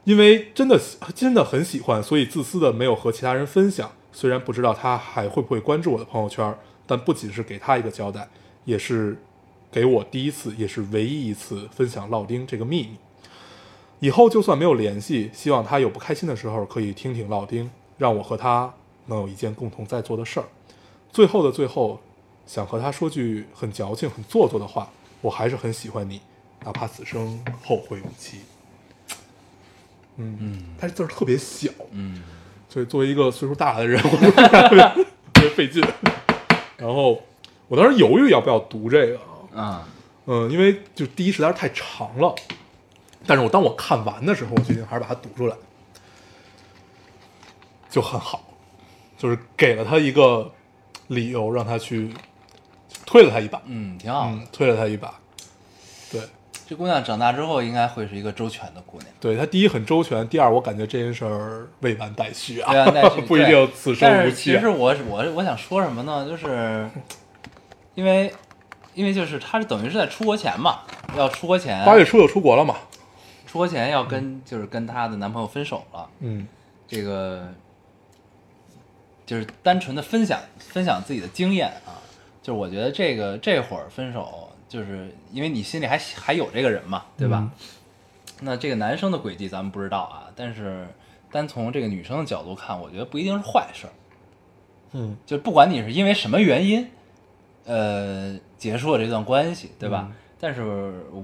[0.04, 0.80] 因为真的
[1.14, 3.92] 真的很喜欢，所以自私的没有和其他人分享。
[4.12, 6.54] 虽然不知道他还会不会关注我的朋友圈，
[6.86, 8.28] 但不仅是给他一个交代，
[8.64, 9.16] 也是
[9.70, 12.96] 给我第一次，也是唯一一次分享老丁这个秘密。
[14.00, 18.72] 以后就算没有联系，希望他有不开心的时候可以听听老丁，让我和他
[19.06, 20.46] 能有一件共同在做的事儿。
[21.10, 22.00] 最后的最后，
[22.46, 24.88] 想和他说句很矫情、很做作的话，
[25.20, 26.20] 我还是很喜欢你，
[26.64, 28.38] 哪怕此生后会无期。
[30.16, 32.22] 嗯嗯，他这字儿特别小，嗯，
[32.78, 34.68] 所以作为一个岁数大的人，我特
[35.34, 35.84] 别 费劲。
[36.76, 37.20] 然后
[37.66, 39.18] 我当时犹豫要不要读这个
[39.52, 39.88] 啊，啊，
[40.26, 42.32] 嗯，因为就第一实在是太长了。
[43.26, 45.56] 但是我当我看完的时候，我决定还是把它读出来，
[47.90, 48.44] 就很好，
[49.18, 50.48] 就是给了他一个
[51.08, 52.14] 理由，让他去
[53.04, 55.12] 推了他一把，嗯，挺好推了他一把。
[56.12, 56.20] 对，
[56.68, 59.08] 这姑娘长大之后应该会是一个周全的姑娘。
[59.18, 66.28] 对她第一很周全，第二我感觉这件事儿未完待续啊，对啊，待续 不一定此生但无期、其实我我我想说什么呢？
[66.28, 66.86] 就是
[67.94, 68.30] 因为
[68.92, 70.80] 因为就是她是等于是在出国前嘛，
[71.16, 72.76] 要出国前八月初就出国了嘛，
[73.46, 76.46] 出国前要跟就是跟她的男朋友分手了，嗯
[76.86, 77.48] 这个
[79.24, 81.96] 就是单纯的分享分享自己的经验啊，
[82.42, 87.50] 就是我觉得这个这会儿分手，就是因为你心里还还有这个人嘛，对吧？
[88.40, 90.86] 那这个男生的轨迹咱们不知道啊，但是
[91.32, 93.92] 单从这个女生的角度看，我觉得不一定是坏事儿。
[94.92, 96.88] 嗯就不管你是因为什么原因，
[97.64, 100.06] 呃，结束了这段关系，对吧？
[100.10, 100.62] 嗯但是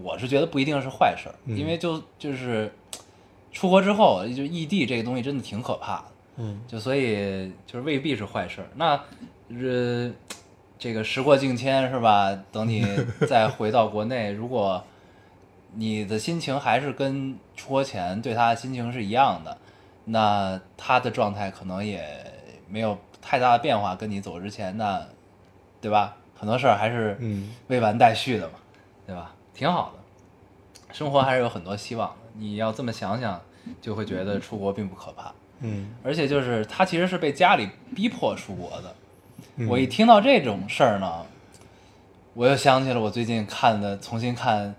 [0.03, 2.69] 我是觉得不一定是坏事儿，嗯因为就就是
[3.53, 6.05] 出国之后，就异地这个东西真的挺可怕的。
[6.39, 8.67] 嗯就所以就是未必是坏事儿。
[8.75, 9.01] 那
[9.51, 10.13] 呃，
[10.79, 12.37] 这个时过境迁是吧？
[12.53, 12.85] 等你
[13.29, 14.83] 再回到国内，如果
[15.75, 19.57] 你的心情还是跟出国前对他的心情是一样的，
[20.07, 22.05] 那他的状态可能也
[22.69, 25.03] 没有太大的变化，跟你走之前那，
[25.81, 26.17] 对吧？
[26.37, 28.55] 很多事儿还是嗯未完待续的嘛，
[29.07, 29.33] 对吧？
[29.55, 32.17] 挺好的，生活还是有很多希望的。
[32.35, 33.41] 你要这么想想，
[33.81, 35.33] 就会觉得出国并不可怕。
[35.61, 38.95] 嗯而且就是他其实是被家里逼迫出国的。
[39.57, 39.69] 嗯。
[39.69, 41.25] 我一听到这种事儿呢，
[42.35, 44.75] 我又想起了我最近看的重新看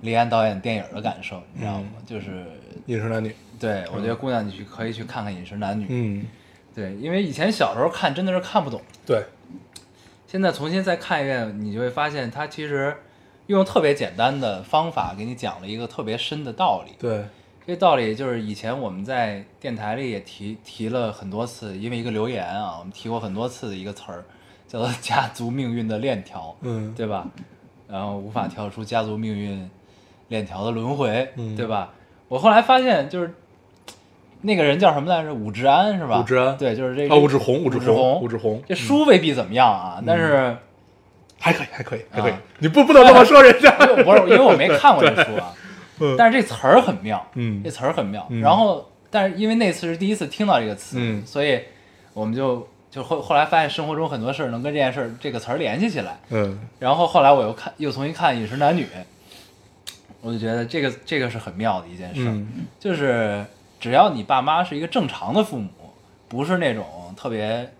[0.00, 1.88] 李安导演电影的感受，你知道吗？
[2.06, 2.44] 就是
[2.86, 6.26] 饮食男女，对我觉得姑娘你去可以去看看《饮食男女》，嗯，
[6.74, 9.24] 对，因为以前小时候看真的是看不懂，对，
[10.26, 12.94] 现在重新再看一遍，你就会发现他其实
[13.46, 16.92] 用特别简单的方法给你讲了一个特别深的道理。
[16.98, 17.24] 对，
[17.66, 24.24] 这道理就是以前我们在电台里也提提了很多次，因为一个留言啊，我们提过很多次的一个词儿，
[24.68, 27.26] 叫做家族命运的链条，嗯对吧？
[27.88, 29.68] 然后无法跳出家族命运
[30.28, 31.92] 链条的轮回，嗯对吧？
[32.28, 33.32] 我后来发现，就是
[34.42, 35.32] 那个人叫什么来着？
[35.32, 36.20] 武志安是吧？
[36.20, 40.54] 武志安对，就是这啊，武志红，武武志红，武志红，这书未必怎么样啊，但是
[41.38, 43.70] 还可以，还可以，还可以啊，你不不能这么 说人家，
[44.04, 45.54] 不是因为我没看过这 书啊，
[45.98, 46.16] 嗯。
[46.16, 47.62] 但是这词儿很妙，嗯。
[47.62, 48.26] 这词儿很妙。
[48.30, 48.40] 嗯。
[48.40, 51.26] 然后，但是因为那次是第一次听到这个词，嗯。
[51.26, 51.60] 所以
[52.12, 56.18] 我们就就后后来发现生活中很多事儿能跟这件事儿这个词儿联系起来。
[56.30, 56.60] 嗯。
[56.78, 58.84] 然后后来我又看又重新看《饮食男女》，
[60.20, 62.66] 我就觉得这个这个是很妙的一件事儿，嗯。
[62.78, 63.44] 就是
[63.78, 65.70] 只要你爸妈是一个正常的父母，
[66.28, 67.70] 不是那种特别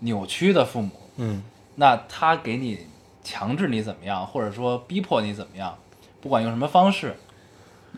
[0.00, 1.42] 扭曲的父母，嗯。
[1.78, 2.78] 那他给你
[3.22, 5.76] 强制你怎么样，或者说逼迫你怎么样，
[6.20, 7.14] 不管用什么方式，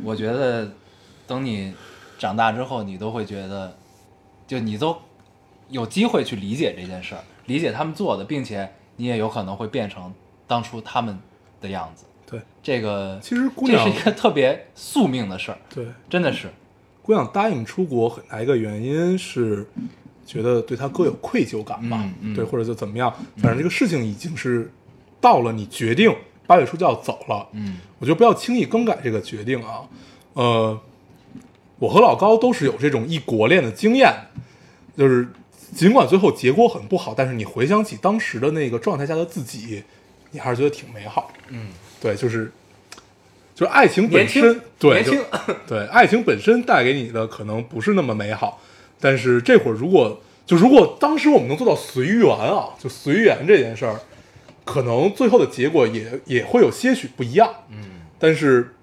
[0.02, 0.70] 我觉得
[1.26, 1.72] 等你
[2.18, 3.76] 长大之后，你都会觉得，
[4.46, 4.96] 就你都
[5.68, 10.12] 有机会去理解这件事儿，理解他们做的，并且你也有可能会变成
[10.46, 11.18] 当初他们
[11.60, 12.04] 的样子。
[12.26, 16.48] 对，这个其实姑娘这是一个特别宿命的事儿，对，真的是。
[17.02, 19.66] 姑娘答应出国很大一个原因是
[20.26, 24.70] 觉得对她哥有愧疚感吧，嗯嗯对，或者就怎么样，反正这个事情已经是
[25.20, 26.14] 到了你决定
[26.48, 29.82] 八月初就要走了，嗯我觉得不要轻易更改这个决定啊。
[30.32, 30.80] 呃，
[31.78, 34.12] 我和老高都是有这种异国恋的经验，
[34.96, 35.28] 就是
[35.74, 39.84] 尽管最后结果很不好，但是你回想起当时的那个状态下的自己，
[40.30, 41.30] 你还是觉得挺美好。
[41.48, 41.68] 嗯，
[42.00, 42.50] 对，就是
[43.54, 45.04] 就是爱情本身，对，
[45.66, 48.60] 对，爱情本身带给你的可能不是那么美好，
[48.98, 54.00] 但是这会儿如果就如果当时我们能做到随缘啊，就随缘这件事儿，
[54.68, 58.74] 可能最后的结果也也会有些许不一样，嗯，但是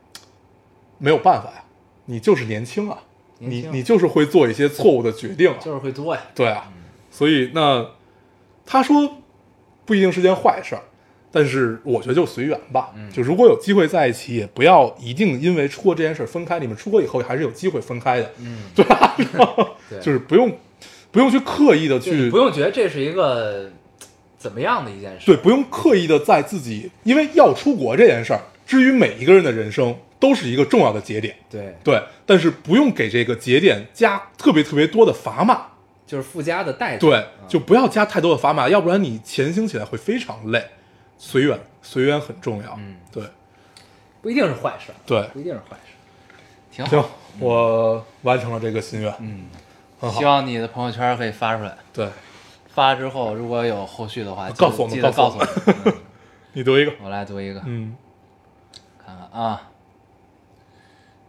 [0.97, 1.63] 没有办法呀，
[2.05, 2.97] 你就是年轻啊，
[3.37, 6.21] 你年轻你就是会做一些错误的决定啊，就是会做呀。
[6.33, 6.71] 对啊，
[7.11, 7.85] 所以那
[8.65, 9.17] 他说
[9.85, 10.81] 不一定是件坏事儿，
[11.31, 12.91] 但是我觉得就随缘吧。
[12.95, 16.59] 嗯就如果有机会在一起，也不要一定因为出国这件事分开。
[16.59, 19.15] 你们出国以后还是有机会分开的，嗯， 对吧？
[19.87, 20.51] 对就是不用
[21.11, 23.71] 不用去刻意的去不用觉得这是一个
[24.45, 25.25] 怎么样的一件事。
[25.25, 31.35] 对，不用刻意的在自己，因为要出国这件事儿，至于每一个人的人生都是一个重要的节点。
[31.49, 35.65] 对，对，但是不用给这个节点加特别特别多的砝码。
[36.05, 36.99] 就是附加的代价。
[36.99, 40.63] 对啊，就不要加太多的砝码，要不然你前行起来会非常累。
[41.17, 42.75] 随缘，随缘很重要。
[42.77, 43.23] 嗯对
[44.21, 45.93] 不一定是坏事，对，不一定是坏事，
[46.71, 46.91] 挺好。
[46.91, 47.03] 行，
[47.39, 49.45] 我完成了这个心愿，嗯，
[49.99, 50.25] 很好希。
[50.25, 51.77] 望你的朋友圈可以发出来。
[51.93, 52.07] 对
[52.75, 55.83] 发之后，如果有后续的话，记得告诉我们记得告告诉我诉我们。
[55.87, 55.93] 嗯
[56.51, 57.95] 你读一个，我来读一个，嗯
[59.03, 59.61] 看看啊。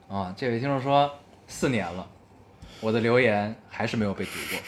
[0.09, 1.11] 啊，这位听众说，
[1.49, 2.07] 四年了，
[2.81, 4.59] 我的留言还是没有被读过，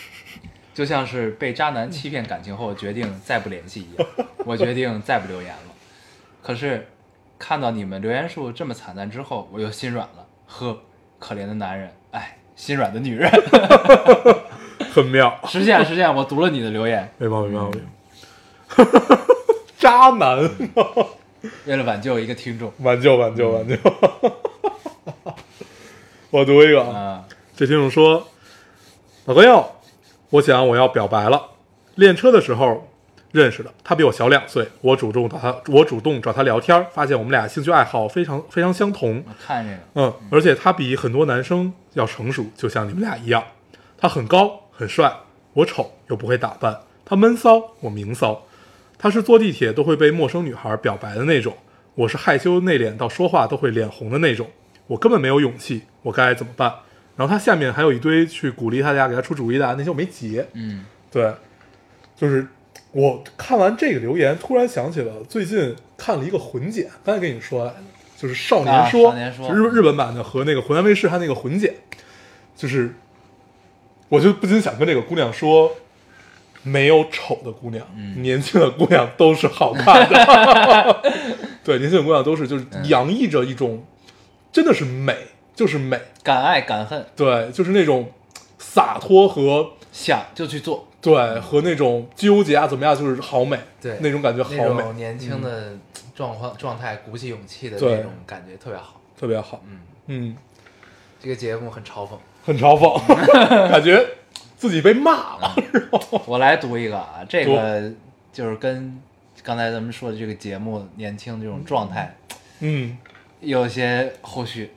[0.74, 4.08] 就像是被渣男欺骗感情后决定再不联系一样。
[4.44, 5.72] 我决定再不留言了。
[6.42, 6.88] 可是
[7.38, 10.26] 看到你们留言数这么惨淡之后，我又心软了。
[10.46, 10.76] 呵，
[11.20, 13.30] 可怜的男人，哎，心软的女人。
[14.92, 17.82] 很妙，实现实现，我读了你的留言，没毛病，没毛病。
[19.78, 20.38] 渣男，
[21.66, 22.72] 为了挽救一个听众。
[22.80, 23.76] 挽救，挽救，挽救。
[26.30, 27.24] 我读一个啊，啊，
[27.56, 28.28] 这听众说
[29.26, 29.66] ：“老朋友，
[30.30, 31.42] 我想我要表白了。
[31.94, 32.88] 练车的时候
[33.32, 34.68] 认识的，他比我小两岁。
[34.80, 39.22] 我主动找他，我主动找他聊天，发现我们俩兴趣爱好非常非常相同。
[39.26, 43.42] 我看这个，嗯，而且他比很多男生要成熟，就像你们俩一样。
[43.96, 45.12] 他很高很帅，
[45.54, 46.78] 我丑又不会打扮。
[47.04, 48.44] 他闷骚，我明骚。
[48.96, 51.56] 他是坐地铁都会被陌生女孩表白的那种，
[51.96, 54.48] 我是害羞内敛到说话都会脸红的那种。
[54.86, 56.72] 我根本没有勇气，我该怎么办？
[57.16, 60.46] 然后他下面还有一堆去鼓励大家给他出主意的，那些我没截。
[60.52, 61.34] 嗯对，
[62.14, 62.46] 就是
[62.92, 67.74] 我看完这个留言，突然想起了最近看了一个混剪，刚才跟你说
[68.16, 71.74] 就是《少年说》啊少年说日日本版的和那个湖南卫视它那个混剪，
[72.56, 72.94] 就是
[74.08, 75.72] 我就不禁想跟这个姑娘说。
[76.64, 81.02] 没有丑的姑娘，嗯年轻的姑娘都是好看的。
[81.64, 83.82] 对，年轻的姑娘都是就是嗯洋溢着一种，
[84.52, 85.16] 真的是美，
[85.54, 85.98] 就是美。
[86.22, 88.12] 敢爱敢恨，对，就是那种
[88.58, 93.56] 洒脱和想就去做，对和那种纠结啊，怎么样，就是好美。
[93.80, 95.78] 对那种感觉好美，种年轻的
[96.14, 99.00] 状况状态，鼓起勇气的对那种感觉特别好。
[99.18, 99.62] 特别好。
[99.66, 100.36] 嗯，嗯，
[101.20, 102.10] 这个节目很嘲讽。
[102.48, 102.98] 很嘲讽，
[103.68, 104.02] 感觉
[104.56, 105.54] 自己被骂了。
[106.24, 107.92] 我来读一个啊，这个
[108.32, 108.98] 就是跟
[109.42, 112.16] 刚才咱们说的这个节目年轻这种状态
[112.60, 112.96] 嗯
[113.40, 114.72] 有些后续。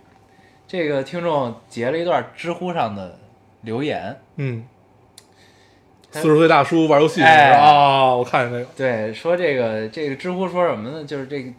[0.67, 3.17] 这个听众截了一段知乎上的
[3.61, 4.65] 留言，嗯，
[6.11, 8.65] 四十岁大叔玩游戏啊，我看见那个。
[8.75, 11.05] 对，说这个这个知乎说什么呢？
[11.05, 11.51] 就是这个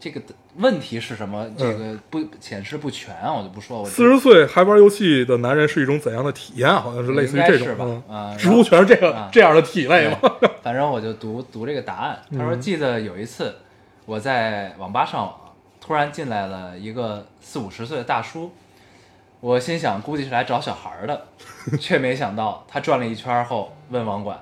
[0.00, 0.20] 这个
[0.56, 1.48] 问题是什么？
[1.56, 3.80] 这个不显示不全啊，我就不说。
[3.80, 6.80] 我四十岁还玩游戏的男人是一种怎样的体验啊？
[6.80, 10.18] 好像是类似于这种嗯啊知乎全是这个啊这样的体类嘛。
[10.62, 12.18] 反正我就读读这个答案。
[12.32, 13.56] 他说，嗯记得有一次
[14.04, 15.34] 我在网吧上网，
[15.80, 18.52] 突然进来了一个四五十岁的大叔，
[19.40, 21.26] 我心想估计是来找小孩儿的，
[21.80, 24.38] 却没想到他转了一圈后问网管。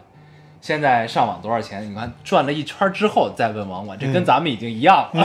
[0.60, 1.90] 现在上网多少钱？
[1.90, 5.24] 你看转了一圈之后再问网管，这跟咱们已经一样了，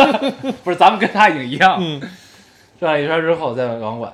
[0.62, 1.80] 不是咱们跟他已经一样
[2.78, 4.12] 转了一圈之后再问网管，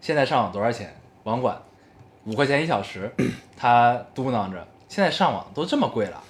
[0.00, 0.94] 现在上网多少钱？
[1.24, 1.56] 网管
[2.24, 3.14] 五块钱一小时，
[3.56, 6.22] 他嘟囔着，现在上网都这么贵了。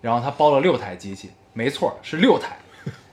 [0.00, 2.56] 然后他包了六台机器，没错是六台，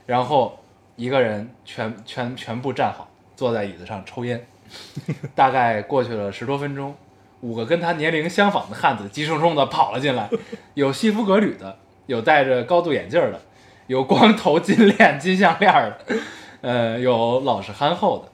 [0.06, 0.58] 然后
[0.96, 4.44] 一个人全全全部站好，坐在椅子上抽烟。
[5.34, 6.94] 大概过去了十多分钟，
[7.40, 10.28] 五个跟他年龄相仿的汉子急冲冲的跑了进来，
[10.74, 13.40] 有西服革履的，有戴着高度眼镜的，
[13.86, 15.98] 有光头金链金项链的，
[16.62, 18.24] 呃，有老实憨厚的。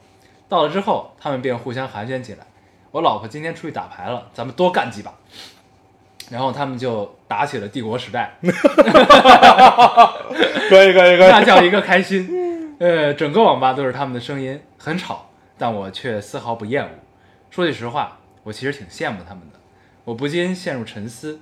[0.48, 2.46] 到了之后，他们便互相寒暄起来。
[2.92, 5.12] 我老婆今天出去打牌了，咱们多干几把。
[6.28, 8.34] 然后他们就打起了帝国时代，
[10.68, 11.30] 可以可以可以。
[11.30, 12.74] 那叫一个开心。
[12.80, 16.90] 呃，整个网吧都是他们的声音，很吵，但我却丝毫不厌恶。
[17.48, 19.58] 说句实话，我其实挺羡慕他们的。
[20.04, 21.40] 我不禁陷入沉思：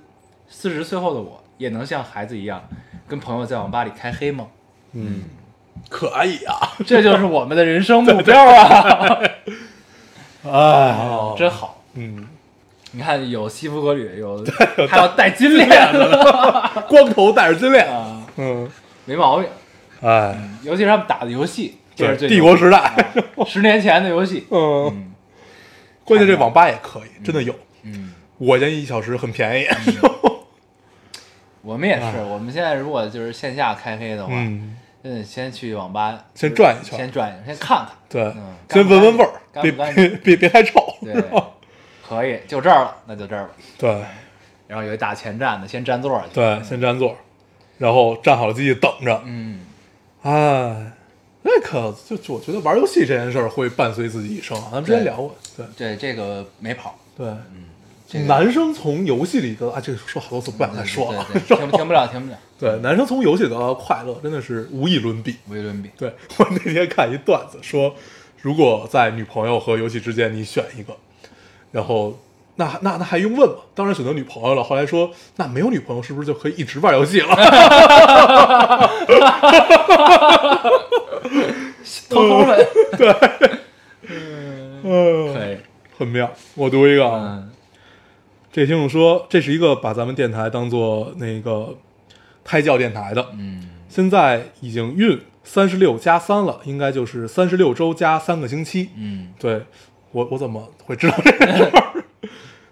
[0.49, 2.67] 四十岁后的我，也能像孩子一样，
[3.07, 4.47] 跟朋友在网吧里开黑吗？
[4.93, 5.21] 嗯，
[5.87, 6.73] 可以啊。
[6.83, 9.19] 这就是我们的人生 目标啊！
[10.51, 10.97] 哎，
[11.37, 11.83] 真好。
[11.93, 12.27] 嗯，
[12.93, 14.43] 你看，有西服革履，有
[14.89, 16.09] 还有戴金链子
[16.89, 17.87] 光头戴着金链。
[17.87, 18.67] 啊，嗯，
[19.05, 19.47] 没毛病。
[20.01, 22.79] 哎，尤其是他们打的游戏，这是帝国时代。
[22.79, 22.95] 啊
[23.45, 24.47] 十年前的游戏。
[24.49, 25.14] 嗯，嗯
[26.05, 27.53] 关键这网吧也可以，真的有。
[27.83, 29.67] 嗯，五块钱一小时很便宜。
[31.61, 34.31] 我们也是，我们现在如果就是线下开黑的话，
[35.03, 37.89] 嗯，先去网吧先转一圈先转一圈，先看看。
[38.07, 40.79] 对嗯，先闻闻味儿，别别别别太臭。
[41.01, 41.13] 对，
[42.07, 43.49] 可以，就这儿了，那就这儿吧。
[43.77, 44.03] 对
[44.67, 46.35] 然后有一大前站的，先占座去。
[46.35, 47.15] 对，先占座，
[47.79, 49.21] 然后站好了机器等着。
[49.25, 49.61] 嗯，
[50.21, 50.91] 哎，
[51.47, 54.69] 那可就就我觉得玩游戏这件事儿会伴随自己一生啊。
[54.71, 56.97] 咱们之前聊过，对对，这个没跑。
[57.15, 57.27] 对，
[58.09, 61.23] 这个男生从游戏里得啊，这个说好多次不想再说了。
[61.31, 62.37] 对对对，听不了，停不了。
[62.59, 65.35] 对，男生从游戏得到的快乐真的是无以伦比。
[65.47, 65.91] 无与伦比。
[65.95, 67.95] 对 我那天看一段子说，
[68.41, 70.97] 如果在女朋友和游戏之间你选一个，
[71.71, 72.19] 然后
[72.57, 73.55] 那那那还用问吗？
[73.73, 74.63] 当然选择女朋友了。
[74.63, 77.35] 后来说，那没有女朋友是不是就可以一直玩游戏了？
[82.09, 82.67] 偷偷问，
[84.83, 85.57] 嗯，可以。
[85.97, 86.29] 很妙。
[86.55, 87.51] 我读一个啊，嗯
[88.51, 91.75] 这听众说，这是一个把咱们电台当做那个
[92.43, 98.89] 胎教电台的，嗯现在已经孕三十六加三了，应该就是三十六周加三个星期。
[98.97, 99.61] 嗯对
[100.11, 102.04] 我，我怎么会知道这个事儿？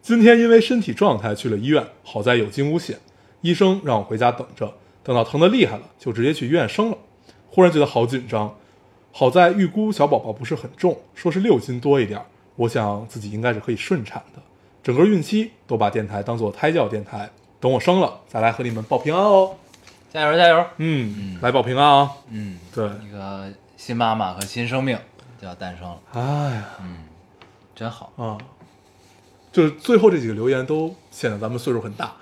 [0.04, 3.00] 今天因为身体状态去了医院，好在有惊无险，
[3.40, 6.98] 医生让我回家等着，等到疼得厉害了，就直接去医院生了。
[7.50, 8.54] 忽然觉得好紧张，
[9.14, 12.26] 好在预估小宝宝不是很重，说是六斤多一点儿，
[12.58, 14.42] 我想自己应该是可以顺产的。
[14.84, 17.30] 整个孕期都把电台当做胎教电台，
[17.62, 19.56] 等我生了再来和你们报平安哦。
[20.12, 20.66] 加油加油！
[20.80, 22.12] 嗯，来报平安啊！
[22.30, 24.98] 嗯，对，一个新妈妈和新生命
[25.42, 26.22] 就要诞生了，哎
[26.56, 27.06] 呀嗯
[27.74, 28.12] 真好。
[28.18, 28.38] 啊，
[29.54, 32.14] 就是最后这几个留言都显得咱们岁数很大。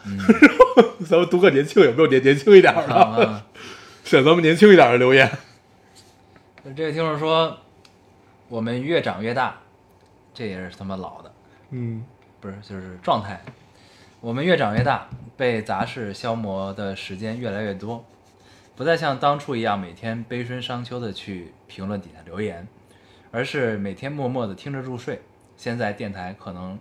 [1.08, 2.94] 咱们读个年轻有没有年年轻一点的？
[2.94, 3.46] 啊，
[4.04, 5.32] 选咱们年轻一点的留言。
[6.76, 7.58] 这位听众说，
[8.50, 9.60] 我们越长越大，
[10.34, 11.32] 这也是他妈老的，
[11.72, 12.04] 嗯
[12.40, 13.42] 不是就是状态。
[14.20, 18.06] 我们越长越大，被杂事消磨的时间越来越多，
[18.76, 22.68] 不再像当初一样每天悲春伤秋的去评论底下留言，
[23.32, 25.22] 而是每天默默的听着入睡。
[25.58, 26.78] 现在电台可能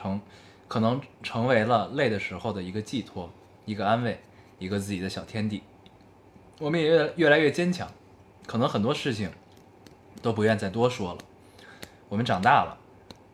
[0.00, 0.20] 成，
[0.66, 3.30] 可能成为了累的时候的一个寄托，
[3.66, 4.18] 一个安慰，
[4.58, 5.62] 一个自己的小天地。
[6.58, 7.86] 我们也越越来越坚强，
[8.46, 9.30] 可能很多事情
[10.22, 11.18] 都不愿再多说了。
[12.08, 12.78] 我们长大了，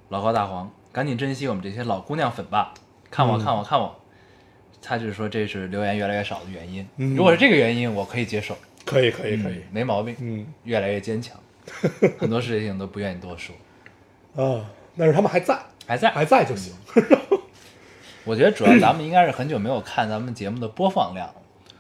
[0.09, 2.75] 老高大黄，赶紧珍惜我们这些老姑娘粉吧！
[3.11, 3.95] 看我，嗯看我，看我。
[4.83, 6.87] 他就是说这是留言越来越少的原因。
[6.97, 10.15] 嗯如果是这个原因，我可以接受，可以可以可以嗯，没毛病。
[10.21, 11.37] 嗯越来越坚强，
[12.19, 13.55] 很多事情都不愿意多说，
[14.37, 14.65] 啊，
[14.97, 16.73] 但是他们还在，还在还在就行。
[18.25, 21.35] 我觉得主要咱们应该是很久没有看咱们节目的播放量了，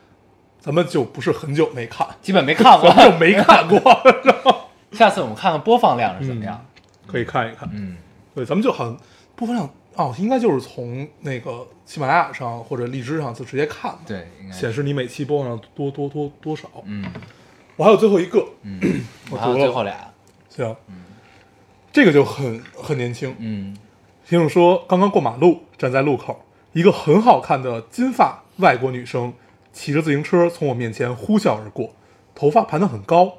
[0.60, 3.80] 咱们就不是很久没看，基本没看过 就没看过
[4.92, 6.64] 下次我们看看播放量是怎么样。
[7.06, 7.68] 可以看一看。
[7.72, 7.96] 嗯，
[8.34, 8.96] 对，咱们就好像
[9.34, 16.68] 播放量哦，应该就是从那个喜马拉雅上或者荔枝上就直接看，对，应该显示你每期播放量多多多多少。
[16.84, 17.04] 嗯
[17.76, 18.80] 我还有最后一个，嗯，
[19.30, 20.12] 我还有读了，最后俩。
[20.48, 20.76] 行，
[21.92, 23.34] 这个就很很年轻。
[23.38, 23.76] 嗯
[24.28, 29.32] 听众说，刚刚过马路，站在路口，一个很好看的金发外国女生
[29.72, 31.94] 骑着自行车从我面前呼啸而过，
[32.34, 33.32] 头发盘得很高，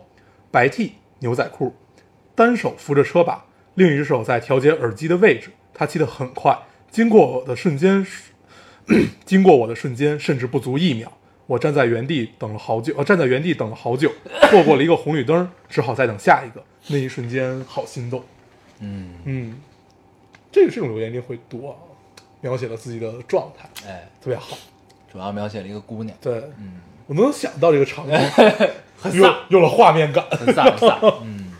[0.50, 1.76] 白 T 牛仔裤，
[2.34, 5.50] 单手扶着车把，另一只手在调节耳机的位置。
[5.74, 6.58] 她骑得很快，
[6.90, 8.08] 经过我的瞬间，
[9.26, 11.12] 经过我的瞬间，甚至不足一秒。
[11.48, 14.10] 我站在原地等了好久，呃，站在原地等了好久，
[14.50, 16.64] 错过了一个红绿灯，只好再等下一个。
[16.88, 18.24] 那一瞬间，好心动。
[18.80, 19.58] 嗯，嗯，
[20.58, 21.78] 这个这种留言一定会多啊，
[22.42, 24.58] 描写了自己的状态，哎，特别好。
[25.12, 28.14] 主要描写了一个姑娘，对，嗯，我能想到这个场景，
[29.14, 30.26] 有有了画面感。
[30.32, 31.14] 很飒很 飒。
[31.24, 31.54] 嗯，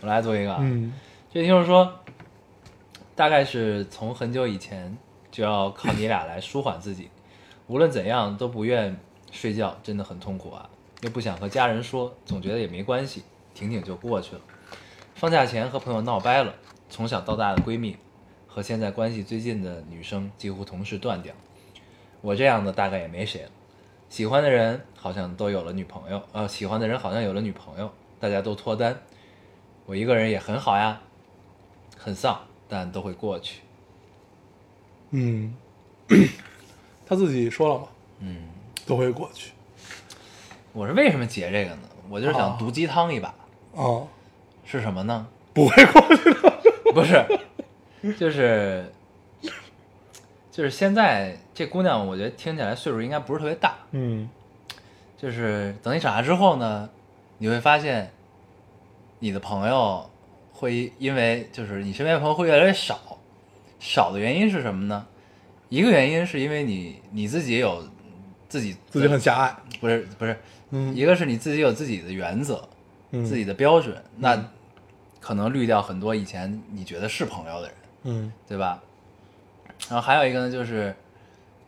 [0.00, 0.58] 我来做一个啊。
[0.62, 0.92] 嗯
[1.32, 2.00] 这听众说，
[3.14, 4.96] 大概是从很久以前
[5.30, 7.10] 就要靠你俩来舒缓自己，
[7.66, 8.98] 无论怎样都不愿
[9.30, 10.68] 睡觉，真的很痛苦啊。
[11.02, 13.22] 又不想和家人说，总觉得也没关系，
[13.54, 14.40] 挺挺就过去了。
[15.14, 16.54] 放假前和朋友闹掰了，
[16.88, 17.96] 从小到大的闺蜜
[18.52, 21.32] 和现在关系最近的女生几乎同时断掉。
[22.20, 23.50] 我这样的大概也没谁了。
[24.08, 27.88] 喜欢的人好像都有了女朋友，呃，喜欢的人好像有了女朋友，
[28.18, 29.00] 大家都脱单。
[29.86, 31.00] 我一个人也很好呀，
[31.96, 33.60] 很丧，但都会过去。
[35.10, 35.54] 嗯，
[37.06, 37.88] 他自己说了嘛，
[38.18, 38.48] 嗯，
[38.84, 39.52] 都会过去
[40.72, 41.82] 我是为什么截这个呢？
[42.08, 43.32] 我就是想哦毒鸡汤一把，
[43.72, 44.08] 哦，
[44.64, 45.26] 是什么呢？
[45.54, 46.60] 不会过去的。
[46.92, 47.24] 不是，
[48.18, 48.84] 就是
[50.50, 53.76] 就是现在这姑娘，我觉得听起来岁数应该不是特别大。
[53.92, 54.28] 嗯
[55.16, 56.88] 就是等你长大之后呢，
[57.38, 58.10] 你会发现，
[59.18, 60.08] 你的朋友
[60.52, 63.18] 会因为就是你身边的朋友会越来越少，
[63.78, 65.06] 少的原因是什么呢？
[65.68, 67.84] 一个原因是因为你你自己有
[68.48, 69.54] 自己自己很狭隘。
[69.78, 70.36] 不是不是，
[70.70, 72.66] 嗯一个是你自己有自己的原则，
[73.10, 74.42] 嗯自己的标准，那
[75.20, 78.82] 可能滤掉很多以前你觉得是朋友的人，嗯对吧？
[79.88, 80.94] 然后还有一个呢，就是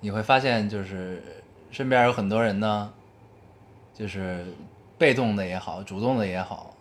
[0.01, 1.23] 你会发现，就是
[1.71, 2.93] 身边有很多人呢，
[3.95, 4.45] 就是
[4.99, 6.75] 被动的也好，主动的也好，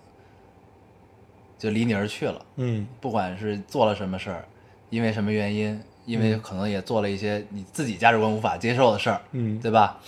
[1.57, 2.45] 就离你而去了。
[2.57, 4.45] 嗯不管是做了什么事儿，
[4.89, 9.99] 因为什么原因，因为可能也做了一些你自己价值观无法接受的事儿，嗯对吧？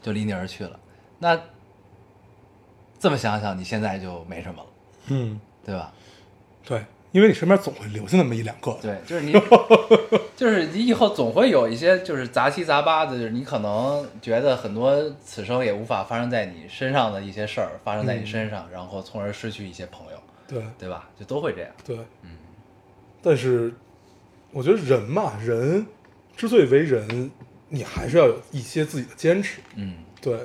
[0.00, 0.78] 就离你而去了。
[1.18, 1.40] 那
[2.98, 4.68] 这么想想，你现在就没什么了，
[5.08, 5.92] 嗯，对吧？
[6.64, 8.76] 对，因为你身边总会留下那么一两个。
[8.82, 9.32] 对，就是你，
[10.34, 21.08] 就是你以后总会有一些就是杂七杂八的，就是你可能觉得很多此生也无法发生在你身上的一些事儿发生在你身上，然后从而失去一些朋友，对对吧？
[21.18, 21.70] 就都会这样。
[21.84, 22.30] 对，嗯。
[23.22, 23.72] 但是
[24.50, 25.86] 我觉得人嘛，人
[26.36, 27.30] 之所以为人，
[27.68, 29.60] 你还是要有一些自己的坚持。
[29.76, 30.38] 嗯对，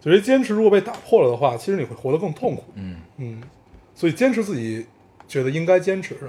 [0.00, 2.64] 就是坚持如果被打破了的话，其实你会活得更痛苦。
[2.74, 3.42] 嗯，嗯，
[3.94, 4.86] 所以坚持自己
[5.30, 6.28] 觉得应该坚持的，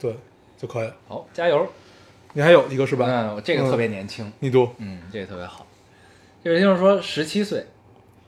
[0.00, 0.16] 对
[0.58, 0.96] 就可以了。
[1.06, 1.64] 好，加油！
[2.32, 3.06] 你还有一个是吧？
[3.08, 4.30] 嗯，我这个特别年轻。
[4.40, 4.68] 你读。
[4.78, 5.64] 嗯，这个特别好。
[6.42, 7.64] 就是听说十七岁，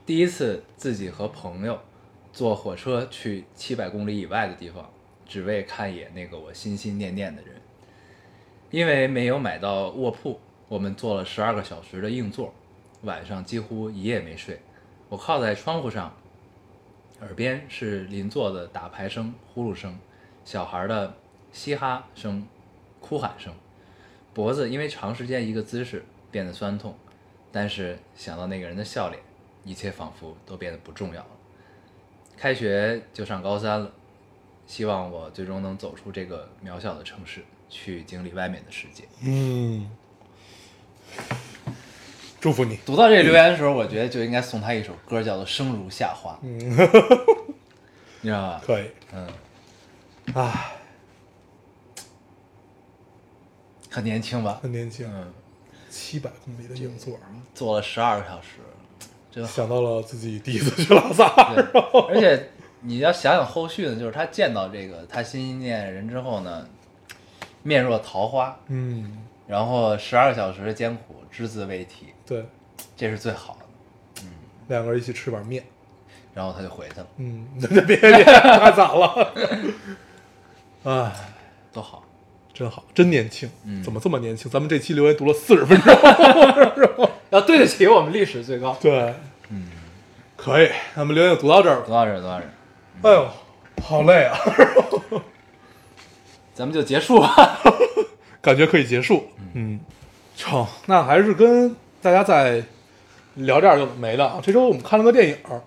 [0.06, 1.76] 第一次自己和朋友
[2.32, 4.88] 坐火车去七百公里以外的地方，
[5.26, 7.56] 只为看一眼那个我心心念念的人。
[8.70, 10.38] 因为没有买到卧铺，
[10.68, 12.54] 我们坐了十二个小时的硬座，
[13.02, 14.60] 晚上几乎一夜没睡。
[15.08, 16.16] 我靠在窗户上，
[17.20, 19.98] 耳边是邻座的打牌声、呼噜声，
[20.44, 21.14] 小孩的
[21.52, 22.46] 嘻哈声、
[23.00, 23.52] 哭喊声。
[24.32, 26.96] 脖子因为长时间一个姿势变得酸痛，
[27.50, 29.20] 但是想到那个人的笑脸，
[29.64, 31.30] 一切仿佛都变得不重要了。
[32.36, 33.92] 开学就上高三了，
[34.64, 39.02] 希望我最终能走出这个渺小的城市，去经历外面的世界。
[39.24, 39.90] 嗯，
[42.40, 42.78] 祝福你。
[42.86, 46.60] 读到这个留言的时候，我觉得就应该送他一首歌，叫做《生如夏花》， 你
[48.22, 48.62] 知道吧？
[48.64, 49.28] 可以，嗯，
[50.34, 50.72] 唉，
[53.90, 54.60] 很年轻吧？
[54.62, 55.32] 很年轻，嗯，
[55.90, 57.18] 七百公里的硬座，
[57.54, 58.58] 坐了十二个小时，
[59.30, 59.50] 真好。
[59.50, 62.50] 想到了自己第一次去拉萨，对，而且
[62.82, 66.68] 你要想想后续呢，就是他见到这个他心心念念人之后呢，
[67.62, 72.44] 面若桃花，嗯，然后十二个小时的艰苦，只字未提，对，
[72.96, 74.22] 这是最好的。
[74.22, 74.28] 嗯。
[74.68, 75.64] 两个人一起吃碗面，
[76.34, 79.32] 然后他就回去了，嗯， 别别别，太早了，
[80.84, 81.12] 哎，
[81.72, 82.04] 多好。
[82.52, 83.82] 真好，真年轻，嗯。
[83.84, 84.50] 怎么这么年轻？
[84.50, 85.94] 咱们这期留言读了四十分钟，
[87.30, 88.76] 要对得起我们历史最高。
[88.80, 89.14] 对，
[89.48, 89.68] 嗯，
[90.36, 91.82] 可以，咱们留言就读到这儿了。
[91.86, 92.50] 读到这儿，读到这儿，
[93.02, 93.28] 哎呦，
[93.84, 94.36] 好累啊，
[96.52, 97.60] 咱们就结束吧。
[98.40, 99.28] 感觉可以结束。
[99.54, 99.78] 嗯，
[100.36, 102.62] 成，那还是跟大家再
[103.34, 104.40] 聊点儿有的没了啊。
[104.42, 105.60] 这周我们看了个电影儿，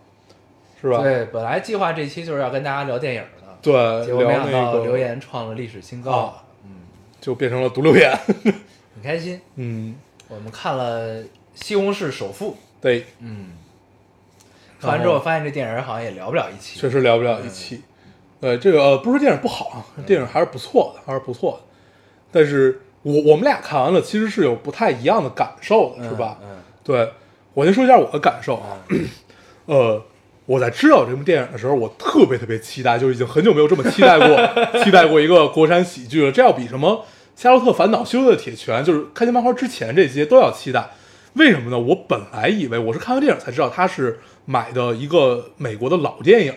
[0.81, 1.01] 是吧？
[1.01, 6.71] 对，本来计划这期就是要跟大家聊电影的，对，结果没想到个留言创了历史新高啊，嗯，
[7.19, 8.11] 就变成了读留言。
[8.93, 9.39] 很开心。
[9.55, 9.95] 嗯，
[10.27, 11.21] 我们看了
[11.53, 12.51] 《西红柿首富》，
[12.81, 13.51] 对，嗯，
[14.79, 17.81] 看完之后发现这电影好像也聊不了一期，确实聊不了一期。
[18.39, 21.59] 对，这个呃，不是电影不好啊，电影还是不错的，还是不错的。
[22.31, 26.37] 但是我我们俩看完了，其实是有不太一样的感受的，嗯是吧？
[26.43, 26.49] 嗯，
[26.83, 27.09] 对，
[27.53, 28.77] 我先说一下我的感受啊。
[29.65, 30.01] 呃，
[30.45, 34.37] 我在知道这部电影的时候，我特别特别期待，就已经很久没有这么期待过，
[34.83, 36.31] 期待过一个国产喜剧了。
[36.31, 37.05] 这要比什么
[37.41, 40.89] 《夏洛特烦恼》《修的铁拳》，就是开心麻花之前这些都要期待。
[41.33, 41.79] 为什么呢？
[41.79, 46.53] 我本来以为我是看完电影才知道它是买的一个美国的老电影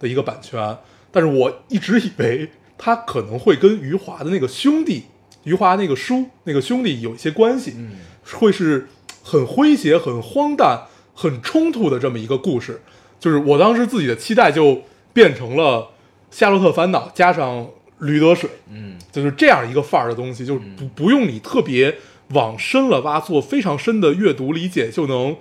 [0.00, 0.78] 的一个版权，
[1.12, 5.04] 但是我一直以为它可能会跟余华的那个兄弟，
[5.44, 7.92] 余华那个叔那个兄弟有一些关系，嗯。
[8.32, 8.88] 会是
[9.22, 10.84] 很诙谐、很荒诞、
[11.14, 12.80] 很冲突的这么一个故事。
[13.20, 14.82] 就是我当时自己的期待就
[15.12, 15.78] 变成了
[16.30, 17.68] 《夏洛特烦恼》加上
[17.98, 18.96] 驴得水，嗯。
[19.12, 21.96] 就是这样一个范儿的东西，就是不不用你特别
[22.30, 25.36] 往深了挖，做非常深的阅读理解，就能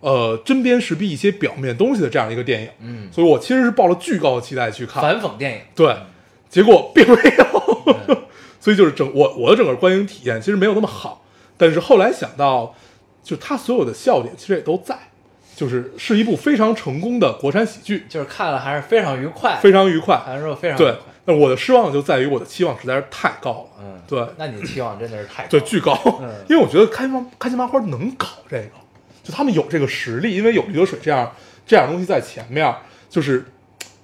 [0.00, 2.68] 呃针砭时弊一些表面东西的这样一个电影。
[2.80, 5.96] 嗯，所以我其实是抱了巨高的期待去看，反讽电影，对，
[6.50, 8.13] 结果并没有，
[8.64, 11.22] 所以就是整我我的整个观影体验其实没有那么好，
[11.58, 12.74] 但是后来想到，
[13.22, 14.98] 就他所有的笑点其实也都在，
[15.54, 20.18] 就是是一部非常成功的国产喜剧，就是看了还是非常愉快，非常愉快。
[20.24, 20.96] 看完之后非常愉对，，
[21.26, 24.26] 那我的失望就在于我的期望实在是太高了，嗯，对。
[24.38, 25.92] 那你的期望真的是太高对，巨高，
[26.22, 26.32] 嗯。
[26.48, 28.70] 因为我觉得开心开心麻花能搞这个，
[29.22, 31.30] 就他们有这个实力，因为有驴得水这样
[31.66, 32.74] 这样东西在前面，
[33.10, 33.44] 就是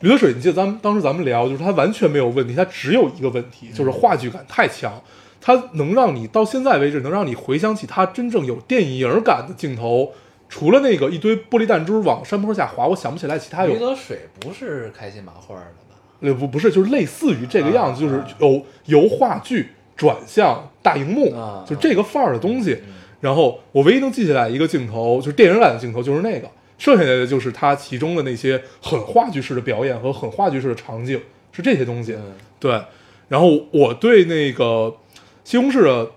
[0.00, 4.92] 驴得水，你记得咱们当时咱们聊，就是它完全没有问题，它只有一个问题，就是话剧感太强，
[5.40, 10.12] 它能让你到现在为止能让你回想起它真正有电影感的镜头。
[10.48, 15.96] 除了那个一堆玻璃弹珠往山坡下滑，我想不起来其他有驴得水不是开心麻花的吧？
[16.20, 22.76] 呃不不是，就是类似于这个样子，啊就是由由话剧转向大荧幕，啊就这个范儿的东西。
[23.20, 26.50] 然后我唯一能记起来一个镜头，就是电影感的镜头，就是那个，
[26.80, 31.20] 剩下来的就是它其中的那些很话剧式的表演和很话剧式的场景，
[31.52, 32.14] 是这些东西。
[32.14, 32.82] 嗯对，
[33.28, 34.96] 然后我对那个
[35.44, 36.10] 西红柿的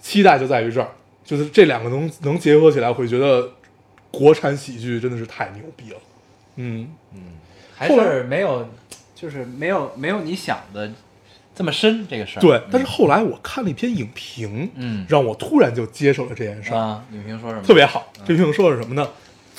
[0.00, 0.88] 期待就在于这儿，
[1.24, 3.50] 就是这两个能能结合起来，我会觉得
[4.10, 5.98] 国产喜剧真的是太牛逼了。
[6.56, 7.20] 嗯嗯，
[7.74, 8.68] 还是没有，
[9.14, 10.90] 就是没有没有你想的
[11.54, 12.40] 这么深这个事儿。
[12.42, 12.60] 对。
[12.70, 17.62] 但是后来我看了一篇影评，嗯让我突然就接受了这件事儿，啊，影评说什么？
[17.62, 18.12] 特别好。
[18.26, 19.08] 这评说的是什么呢？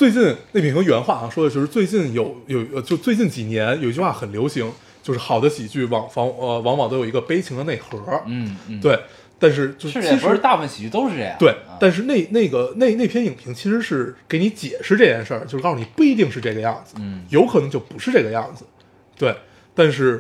[0.02, 4.68] 最近那评原话啊，说的就是最近有有呃就最近几年有一句话很流行，
[5.04, 8.00] 就是好的喜剧往往呃往往都有一个悲情的内核。
[8.26, 9.00] 嗯嗯，，对，
[9.38, 11.36] 但是就是其实不是大部分喜剧都是这样。
[11.38, 18.66] 对啊，但是那那个那那篇影评其实是给你解释这件事儿，就是告诉你不一定是这个样子，嗯有可能就不是这个样子，
[19.16, 19.36] 对。
[19.76, 20.20] 但是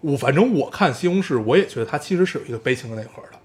[0.00, 3.38] 我反正我看西红柿，我也觉得它其实是有一个悲情的内核的，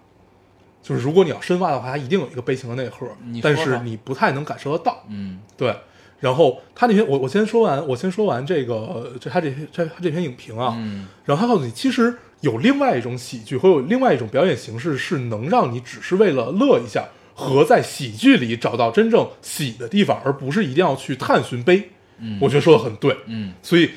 [0.88, 3.08] 就是如果你要深挖的话，它一定有一个悲情的内核
[3.42, 5.76] 但是你不太能感受得到，嗯对。
[6.20, 21.90] 然后他那篇我我先说完，我先说完这个这他这篇这他这篇影评啊，嗯然后他告诉你，其实有另外一种喜剧和有另外一种表演形式，是能让你只是为了乐一下，和在喜剧里找到真正喜的地方，而不是一定要去探寻悲。
[22.20, 23.16] 嗯我觉得说的很对。
[23.28, 23.92] 嗯所以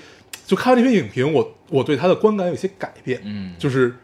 [0.47, 3.23] 就看完这篇影评，我我对他的观感有些改变。
[3.25, 3.95] 嗯，就是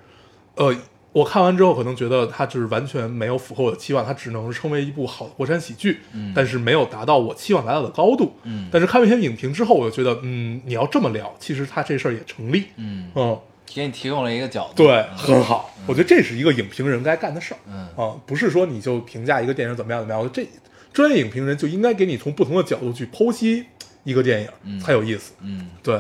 [0.54, 0.74] 呃，
[1.16, 8.34] 我看完之后可能觉得它就是完全没有符合我的期望，它只能称为一部好的国产喜剧，嗯但是没有达到我期望达到的高度。
[8.42, 12.66] 嗯但是看完一些影评之后，我就觉得，嗯，你要这么聊，其实它这事儿也成立。
[12.76, 15.74] 嗯，嗯，给你提供了一个角度，对，嗯很好。
[15.86, 17.58] 我觉得这是一个影评人该干的事儿。
[17.66, 20.50] 嗯啊，不是说你就评价一个电影怎么样怎么样，我觉得这
[20.92, 23.64] 专业影评人就应该给你从不同的角度去剖析
[24.04, 25.32] 一个电影，嗯才有意思。
[25.40, 25.98] 嗯，对，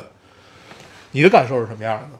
[1.12, 2.18] 你的感受是什么样的呢？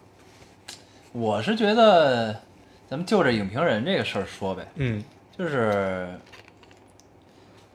[1.12, 2.42] 我是觉得
[2.88, 5.02] 咱们就着影评人这个事儿说呗，嗯。
[5.36, 6.08] 就是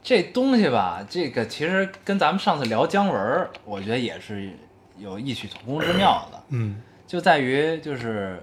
[0.02, 4.52] 这东西吧，这个其实跟咱们上次聊姜文，我觉得也是
[4.98, 6.82] 有异曲同工之妙的，嗯。
[7.06, 8.42] 就在于就是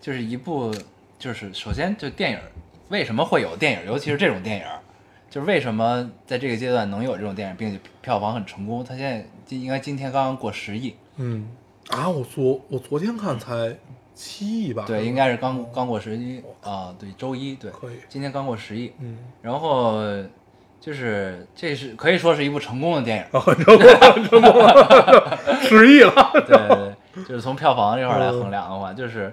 [0.00, 0.72] 就是一部
[1.18, 2.38] 就是首先就电影
[2.88, 4.64] 为什么会有电影，尤其是这种电影，
[5.28, 8.84] 就是为什么在这个阶段能有这种电影，并且票房很成功？
[8.84, 11.48] 它现在今应该今天刚刚过十亿，嗯。
[11.88, 13.76] 啊，我昨我昨天看才
[14.18, 14.82] 七亿吧？
[14.84, 20.02] 对，应该是刚刚过十亿啊，对，周一对，可以今天刚过十亿，嗯然后
[20.80, 26.12] 就是这是可以说是一部成功的电影，啊， 成功了，成功了，十亿了。
[26.34, 29.32] 对对对，就是从票房这块儿来衡量的话，就是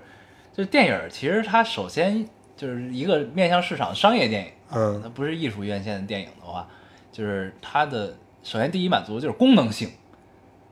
[0.53, 2.23] 就是电影其实它首先
[2.55, 6.67] 就是一个面向市场商业电影，嗯它不是艺术院线的电影的话，
[7.11, 9.89] 就是它的首先第一满足就是功能性，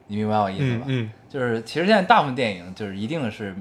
[0.06, 0.86] 你明白我意思吧？
[0.88, 3.56] 嗯嗯，就是其实现在大部分电影就是一定是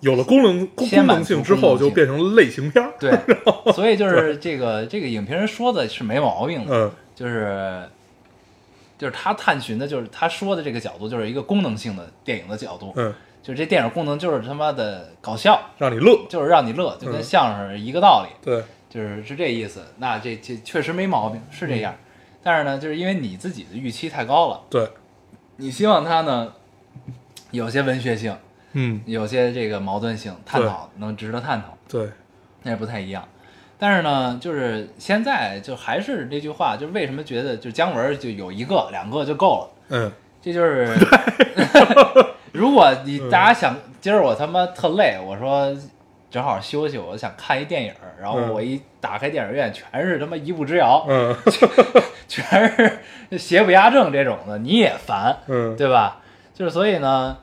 [0.00, 2.92] 有了功能功能性之后，就变成了类型片儿。
[3.00, 3.10] 对，
[3.72, 7.88] 所以就是这个这个影评人说的是没毛病的，嗯就是
[8.98, 16.26] 就是他探寻的，就是他说的这个角度，就是一个功能性的电影的角度，嗯，就是这电影功能就是他妈的搞笑，让你乐。
[16.28, 19.82] 就是让你乐，就跟嗯相声一个道理，对，就是是这意思。
[19.98, 21.94] 那这这确实没毛病，是这样。
[22.42, 24.88] 但是呢，就是因为你自己的预期太高了，对，
[25.56, 26.52] 你希望它呢
[27.50, 28.36] 有些文学性，
[28.78, 31.76] 嗯，有些这个矛盾性，探讨能值得探讨。
[31.88, 32.06] 对，
[32.62, 33.26] 那也不太一样。
[33.78, 40.12] 但是呢，就是现在就还是那句话，就是为什么觉得就姜文就有一个两个就够了，嗯。
[40.42, 40.94] 这就是，
[42.52, 45.74] 如果你大家想今儿我他妈特累，我说
[46.30, 48.52] 正好休息，我想看一电影，然后嗯。
[48.52, 51.34] 我一打开电影院，全是他妈一步之遥，嗯。
[52.28, 53.00] 全
[53.30, 56.20] 是邪不压正这种的，你也烦，嗯，对吧？
[56.54, 57.36] 就是所以呢，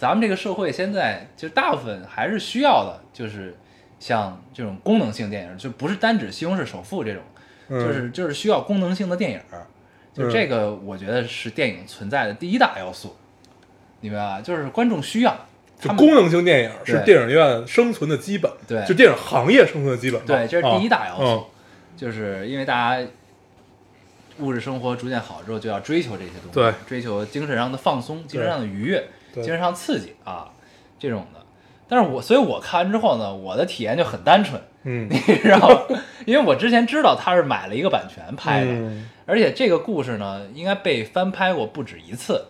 [0.00, 3.54] 咱们这个社会现在就大部分还是需要的，就是
[3.98, 7.22] 像这种功能性电影，就不是单指《西红柿首富》这种，
[7.68, 7.86] 嗯。
[7.86, 9.38] 就是就是需要功能性的电影。
[10.14, 10.30] 就嗯。
[10.32, 13.14] 这个，我觉得是电影存在的第一大要素，
[14.00, 14.40] 你明白吧？
[14.40, 15.36] 就是观众需要，
[15.98, 18.82] 功能性电影是电影院生存的基本，对。
[18.86, 20.24] 就电影行业生存的基本。
[20.24, 21.44] 对，这是第一大要素，嗯。
[21.98, 23.06] 就是因为大家
[24.38, 26.72] 物质生活逐渐好之后，就要追求这些东西，对。
[26.88, 30.48] 追求精神上的放松、精神上的愉悦、对精神上刺激啊，
[30.98, 31.40] 这种的。
[31.88, 35.08] 但是我，所以我看完之后呢，我的体验就很单纯，嗯。
[35.10, 36.00] 你知道吗？
[36.24, 39.08] 因为我之前知道他是买了一个版权拍的，嗯。
[39.26, 42.44] 而且这个故事呢，应该被翻拍过不止一次，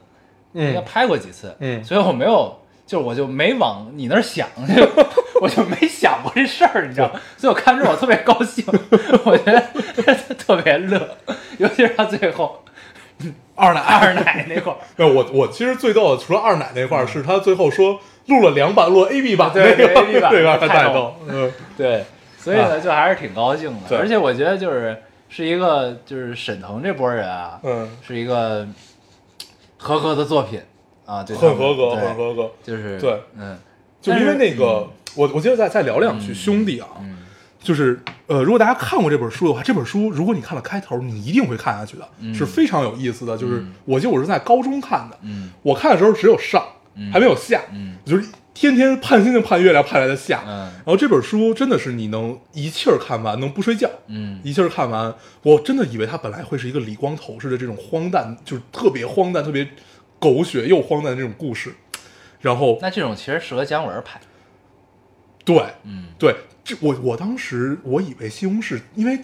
[0.52, 1.82] 应该嗯拍过几次，嗯。
[1.82, 2.54] 所以我没有，
[2.86, 4.86] 就是我就没往你那儿想，就
[5.40, 7.18] 我就没想过这事儿，你知道吗？
[7.38, 8.62] 所以我看之后我特别高兴，
[9.24, 9.62] 我觉得
[10.34, 11.16] 特别乐，
[11.56, 12.62] 尤其是他最后
[13.60, 21.52] 二奶二奶那块儿， 我我其实最逗的，除了二奶那块儿，是他最后说录了两版，录 A B 版，嗯对对那个 AB 版 对吧太逗，嗯。
[21.76, 22.04] 对，
[22.38, 23.98] 所以呢，就还是挺高兴的，对。
[23.98, 24.96] 而且我觉得就是
[25.28, 28.66] 是一个就是沈腾这波人啊，嗯，是一个
[29.76, 30.60] 合格的作品
[31.06, 32.50] 啊，对，很合格，很合格。
[32.62, 33.58] 就是对，嗯，
[34.00, 34.86] 就因为那个，
[35.16, 37.18] 我我记得再再聊两句，嗯兄弟啊，嗯
[37.62, 43.36] 就是呃，如果大家看过这本书的话，这本书如果你看了开头，你一定会看下去的，嗯是非常有意思的。
[43.36, 50.42] 就是嗯我记得我是在高中看的，嗯我看的时候只有上，嗯还没有下，嗯就是天天盼星星盼月亮盼来的下。
[50.46, 55.14] 嗯然后这本书真的是你能一气儿看完，能不睡觉，嗯一气儿看完。
[55.42, 59.68] 我真的以为它本来会是一个李光头式的这种荒诞，就是特别荒诞、特别
[60.18, 61.74] 狗血又荒诞的这种故事。
[62.40, 64.18] 然后那这种其实适合姜文拍，
[65.44, 66.34] 对，嗯对，
[66.70, 69.18] 这我我当时我以为西红柿，因为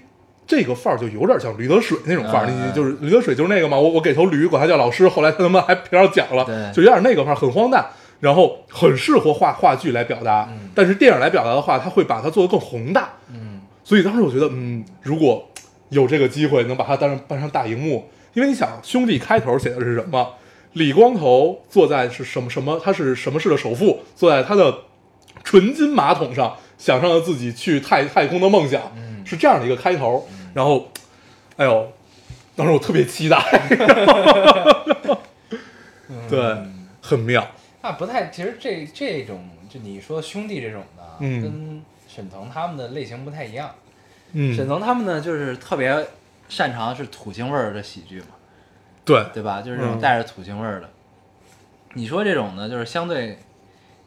[0.46, 7.86] 这个范儿就有点像驴得水那种范儿，你就是驴得水就是那个嘛，我我给头驴，管他叫老师，后来他他妈还评上奖了，对就有点那个范儿，很荒诞，
[8.20, 15.48] 然后很适合话话剧来表达，嗯但是电影来表达的话，他会把它做得更宏大，嗯所以当时我觉得，嗯，如果
[15.90, 20.34] 有这个机会能把它搬上搬上大荧幕，因为你想，兄弟开头写的是什么？
[20.72, 22.80] 李光头坐在是什么什么？
[22.82, 24.76] 他是什么市的首富，坐在他的
[25.42, 30.28] 纯金马桶上，想象了自己去太太空的梦想，嗯是这样的一个开头。
[30.54, 30.88] 然后，
[31.56, 31.92] 哎呦，
[32.54, 33.38] 当时我特别期待，
[36.28, 36.56] 对，
[37.02, 37.46] 很妙。
[37.82, 43.70] 那不太，其实这这种就你说兄弟这种的跟沈腾他们的类型不太一样。
[44.32, 46.06] 嗯，沈腾他们呢，就是特别
[46.48, 48.26] 擅长是土腥味儿的喜剧嘛，
[49.04, 49.60] 对，对吧？
[49.62, 50.88] 就是这种嗯带着土腥味儿的。
[51.94, 53.38] 你说这种呢，就是相对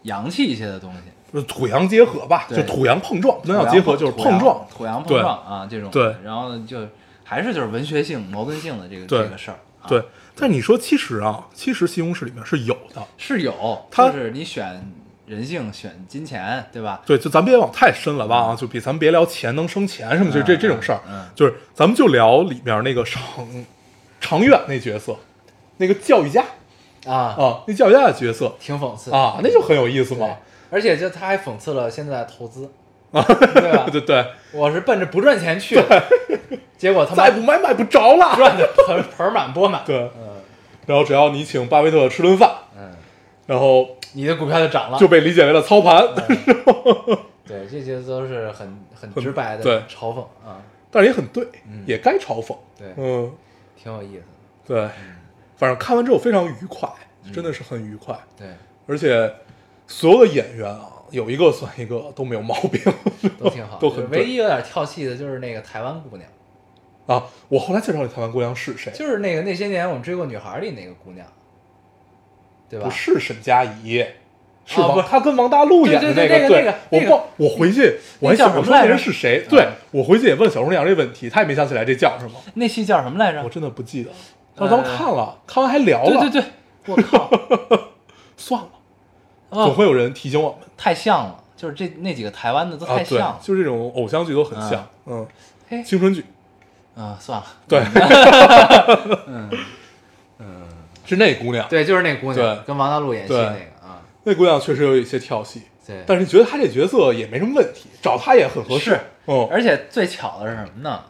[0.03, 4.66] 洋气一些的东西，就是土洋结合吧，就土洋碰撞，不能叫结合，就是碰撞。
[4.76, 5.90] 土洋碰撞啊，这种。
[5.92, 6.80] 对然后呢，就
[7.24, 9.58] 还是就是文学性、矛盾性的这个这个事儿。
[9.82, 10.04] 啊对，
[10.36, 13.02] 但你说其实啊，其实西红柿里面是有的。
[13.18, 14.94] 是有，他就是你选
[15.26, 17.02] 人性、选金钱，对吧？
[17.06, 21.00] 对，就咱别往太深了吧啊，就比咱别聊钱能生钱什么，就这这种事儿
[21.34, 23.24] 就是咱们就聊里面那个长
[24.20, 25.16] 长远那角色，
[25.78, 26.44] 那个教育家
[27.06, 30.36] 啊，啊，那教育家的角色挺讽刺啊，那就很有意思对嘛。
[30.70, 32.70] 而且就他还讽刺了现在的投资，
[33.11, 33.88] 对吧？
[33.91, 36.03] 对对，我是奔着不赚钱去的，
[36.78, 38.36] 结果他妈再不买买不着了。
[38.36, 39.84] 赚的盆盆满钵满。
[39.86, 40.36] 对，嗯
[40.86, 42.91] 然后只要你请巴菲特吃顿饭，嗯，
[43.45, 44.97] 然后你的股票就涨了。
[44.97, 46.03] 就被理解为了操盘，
[47.45, 48.67] 对，这些都是很
[48.99, 52.55] 很很直白的对嘲讽啊，但是也很对嗯，也该嘲讽。
[52.78, 53.32] 对，嗯，
[53.78, 54.82] 挺有意思的。
[54.82, 54.89] 对，
[55.57, 56.89] 反正看完之后非常愉快，
[57.32, 58.17] 真的是很愉快。
[58.36, 58.47] 对，
[58.88, 59.32] 而且
[59.90, 62.80] 所有的演员啊，有一个算一个都没有毛病，
[63.40, 63.78] 都挺好。
[63.82, 66.30] 都很唯一有点跳戏的就是那个台湾姑娘，
[67.08, 67.26] 啊。
[67.50, 71.26] 我后来介绍你台湾姑娘是谁，就是那个那些年我们追过女孩里那个姑娘，
[72.70, 72.86] 对吧？
[72.86, 74.06] 不是沈佳宜。
[74.66, 79.44] 是王，她跟王大陆演的对对个，对对那个那个我报我回去我还想我说那什么来着人是谁？
[79.48, 83.50] 嗯对我回去也问小红娘这问题，她也没想起来这叫什么，那戏叫什么来着我？
[83.50, 84.16] 真的不记得了。
[84.56, 86.50] 但咱们看了，看完还聊了，对对对，
[86.86, 87.32] 我靠，
[88.38, 88.79] 算了，哦
[89.52, 90.60] 总会有人提醒我们。
[90.78, 95.28] 太像了，就是这那几个台湾的都太像了。，就是这种偶像剧都很像，嗯，
[95.70, 96.26] 嘿，青春剧，
[96.95, 97.84] 嗯，算了，对，
[99.28, 99.50] 嗯。
[100.41, 100.62] 嗯，
[101.04, 102.64] 是那姑娘，对，就是那姑娘对。
[102.66, 108.91] 跟王大陆演戏那个啊，那姑娘确实有一些跳戏，对，但是觉得她这角色也没什么问题，找她也很合适。
[108.91, 111.04] 是，嗯，而且最巧的是什么呢？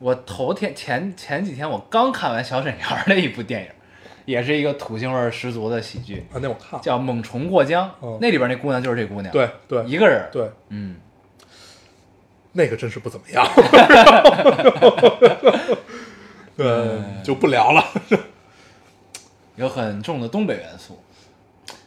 [0.00, 3.68] 我头天前前几天我刚看完小沈阳的一部电影，
[4.28, 8.18] 也是一个土腥味儿十足的喜剧，啊，那我看了，叫《猛虫过江》嗯。
[8.20, 9.82] 那里边那姑娘就是这姑娘，，对对。
[9.86, 10.96] 一个人，，对，嗯，
[12.52, 13.42] 那个真是不怎么样，
[16.54, 17.82] 对， 就不聊了，
[19.56, 20.98] 有很重的东北元素，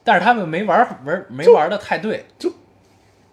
[0.03, 2.51] 但是他们没玩玩没玩的太对，就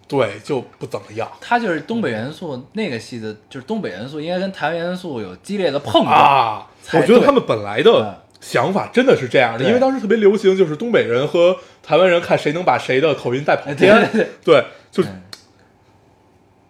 [0.07, 1.27] 对，就不怎么样。
[1.41, 6.67] 他就是东北元素那个戏的，就是东北元素应该跟台湾元素有激烈的碰撞，啊。
[6.93, 7.85] 我觉得他们本来嗯。
[7.85, 14.11] 的想法真的是这样的，因为当时特别流行，就是东北人和台湾人看谁能把谁的口音带跑哎偏，
[14.45, 15.23] 对就嗯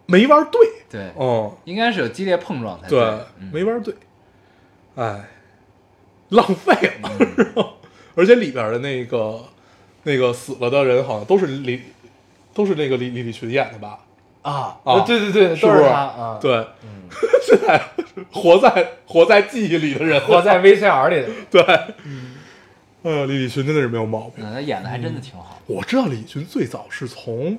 [0.06, 0.60] 没玩对，
[0.90, 2.98] 对，嗯，应该是有激烈碰撞才对，
[3.38, 3.50] 嗯。
[3.52, 3.94] 没玩对，
[4.96, 5.28] 哎，
[6.30, 7.10] 浪费了，
[7.54, 7.64] 嗯？
[8.14, 9.38] 而且里边的那个
[10.04, 11.82] 那个死了的人，好像都是李，
[12.54, 13.98] 都是那个李李李群演的吧？
[14.48, 15.78] 啊啊对对对，是不是？
[15.78, 17.08] 都是他啊，对，嗯，
[17.42, 17.80] 现在
[18.30, 21.62] 活在活在记忆里的人， 活在 VCR 里的，对，
[23.02, 24.44] 哎呀，李立群真的是没有毛病。
[24.44, 25.58] 嗯，他演的还真的挺好。
[25.66, 27.56] 我知道李立群最早是从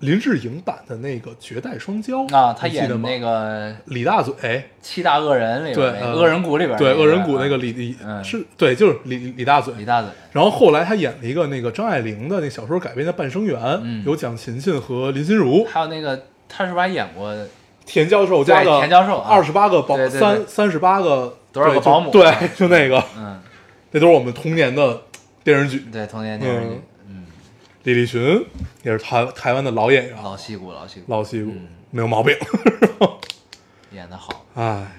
[0.00, 8.22] 林志颖版的那个《绝代双骄》啊，他演那个李大嘴，七大恶人里边恶人谷里边对，恶人谷那啊个李李嗯。
[8.22, 9.74] 是对，就是李李大嘴。
[9.76, 14.04] 李大嘴，然后后来他演了一个那个张爱玲的那小说改编的《半生缘》，嗯。
[14.06, 16.16] 有蒋勤勤和林心如，还有那个
[16.48, 17.34] 他是不是还演过
[17.84, 19.28] 田教授家对的田教授啊。
[19.28, 23.40] 二十八个保三三十八个多少个保姆对，就那个，嗯，
[23.90, 25.00] 那都是我们童年的
[25.42, 25.84] 电视剧。
[25.90, 26.82] 对童年电视剧，嗯，
[27.88, 28.44] 李立群
[28.82, 32.36] 也是台台湾的老演员，老戏骨老戏骨老戏骨嗯没有毛病。
[33.92, 34.92] 演的好， 哎，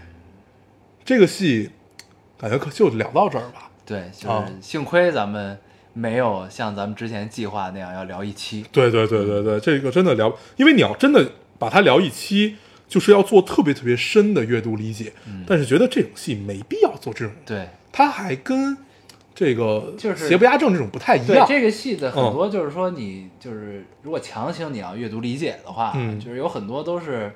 [1.05, 1.69] 这个戏
[2.35, 3.69] 感觉可就聊到这儿吧。
[3.85, 5.55] 对，就是啊幸亏咱们
[5.93, 12.55] 没有像咱们之前计划那样要聊一期，对对对对对，这个真的聊，因为你要真的把它聊一期，
[12.87, 15.13] 就是要做特别特别深的阅读理解。
[15.27, 17.69] 嗯但是觉得这种戏没必要做这种，对。
[17.91, 18.75] 它还跟
[19.39, 21.27] 这个就是邪不压正这种不太一样。
[21.27, 27.33] 对这个戏的很嗯多，就是说你就是如果强行你要阅读理解的话，嗯就是有很多都是，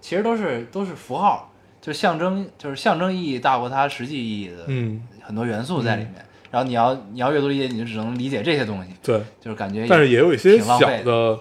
[0.00, 6.24] 其实都是都是符号，就是象征，就是象征意义大过它实际意义的嗯，很多元素在里面。
[6.52, 9.20] 然后你要你要阅读理解，你就只能理解这些东西，对。
[9.40, 11.40] 就是感觉但是也有一些小的，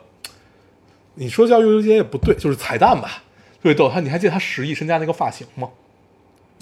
[1.14, 3.22] 你说叫阅读理解也不对，就是彩蛋吧。
[3.62, 5.70] 特别逗，他你还记得他十亿身家那个发型吗？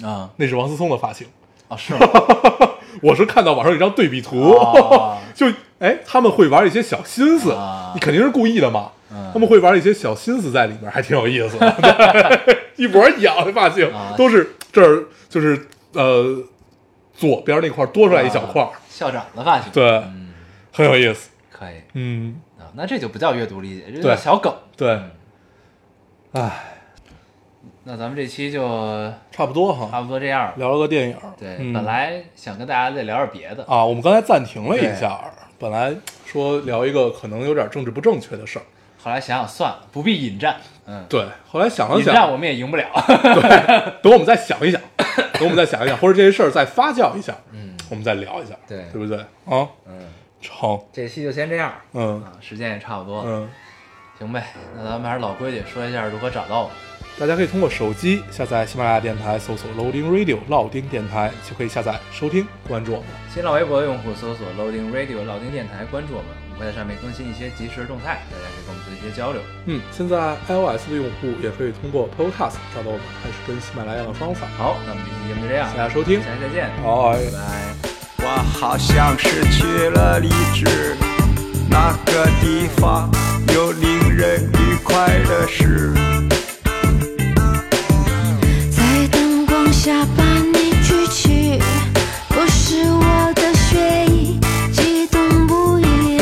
[0.04, 1.26] 啊那是王思聪的发型。
[1.70, 2.00] 啊是吗？
[3.02, 5.48] 我是看到网上有一张对比图，哦 就
[5.80, 8.92] 哎，他们会玩一些小心思，啊你肯定是故意的嘛。
[9.14, 11.58] 嗯他们会玩一些小心思在里面，还挺有意思
[12.78, 16.44] 一模一样的发型，啊都是这儿就是呃
[17.14, 20.30] 左边那块多出来一小块儿，校长的发型，对，嗯，
[20.72, 21.30] 很有意思。
[21.52, 24.54] 可可以嗯，啊，那这就不叫阅读理解，这叫小梗。
[24.78, 25.12] 对哎，
[26.42, 26.81] 唉，
[27.92, 28.62] 那咱们这期就
[29.34, 30.54] 差不多哈，差不多这样。
[30.56, 31.18] 聊了个电影。
[31.38, 31.74] 对，嗯。
[31.74, 35.20] 本来想跟大家再聊点别的，啊，我们刚才暂停了一下，
[35.60, 35.94] 本来
[36.26, 38.64] 说聊一个可能有点政治不正确的事儿，
[39.04, 40.56] 后来想想算了，不必引战。
[40.86, 42.14] 嗯，对，后来想了想。
[42.14, 42.86] 引战，我们也赢不了。
[42.96, 44.80] 对等我们再想一想，
[45.36, 48.86] 等我们再想一想，或者这些事儿再发酵一下，嗯，我们再聊一下，对。
[48.94, 49.18] 对不对？
[49.18, 50.08] 啊，嗯，
[50.40, 52.24] 成，这期就先这样嗯。
[52.24, 53.50] 啊，时间也差不多了，嗯，
[54.18, 54.46] 行呗。
[54.78, 56.78] 那咱们还是老规矩，说一下如何找到我们。
[57.20, 63.08] 大家可以通过手机下载喜马拉雅电台，搜索 Loading Radio 老丁电台，就可以下载收听，关注我们。
[63.32, 69.42] 新浪微博的用户搜索 Loading Radio 老丁电台，关注我们，我们会在上面更新一些即时动态，大家可以跟我们做一些交流。
[69.68, 74.48] 嗯，现在 iOS 的用户也可以通过 Podcast 找到我们，还是跟喜马拉雅的方法。
[74.58, 77.76] 好，那我们这期节目就这样，大家收听下期再见，好拜拜。
[78.24, 78.28] 我
[78.60, 80.96] 好像失去了理智，
[81.70, 83.12] 那个地方
[83.54, 85.94] 有令人愉快的事。
[89.72, 91.60] 下把你举起，
[92.28, 94.38] 不是我的血液
[94.72, 96.20] 激动不已。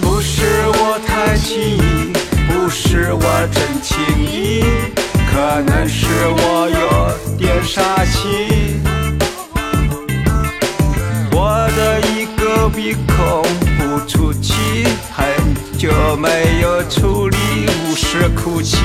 [0.00, 2.12] 不是我太轻易，
[2.48, 4.64] 不是我真轻易，
[5.32, 8.80] 可能是我有点傻气。
[11.30, 13.42] 我的一个鼻孔
[13.78, 14.84] 不出气，
[15.14, 15.24] 很
[15.78, 17.36] 久没有处理，
[17.86, 18.76] 无视哭泣。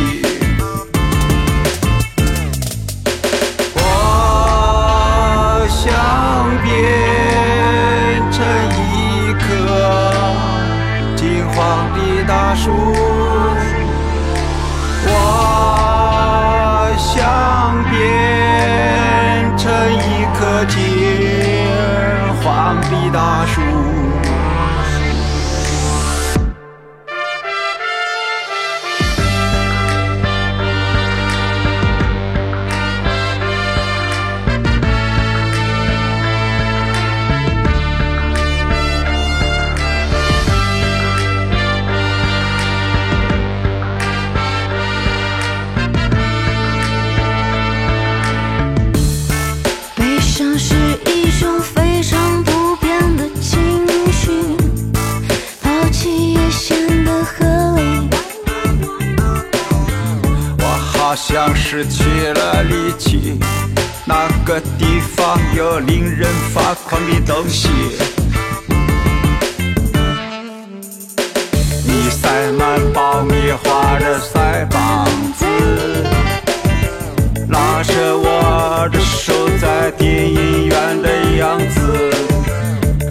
[61.70, 62.02] 失去
[62.32, 63.38] 了力气，
[64.06, 67.68] 那个地方有令人发狂的东西。
[71.86, 75.46] 你塞满爆米花的腮帮子，
[77.50, 81.82] 拉着我的手在电影院的样子，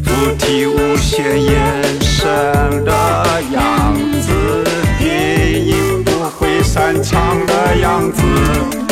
[0.03, 2.25] 不提无限延伸
[2.87, 4.65] 的样子，
[4.99, 7.46] 电影不会散场
[7.97, 8.86] 样子。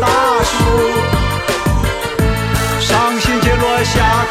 [0.00, 0.06] 大
[0.44, 0.54] 树
[2.80, 4.26] 上星期落下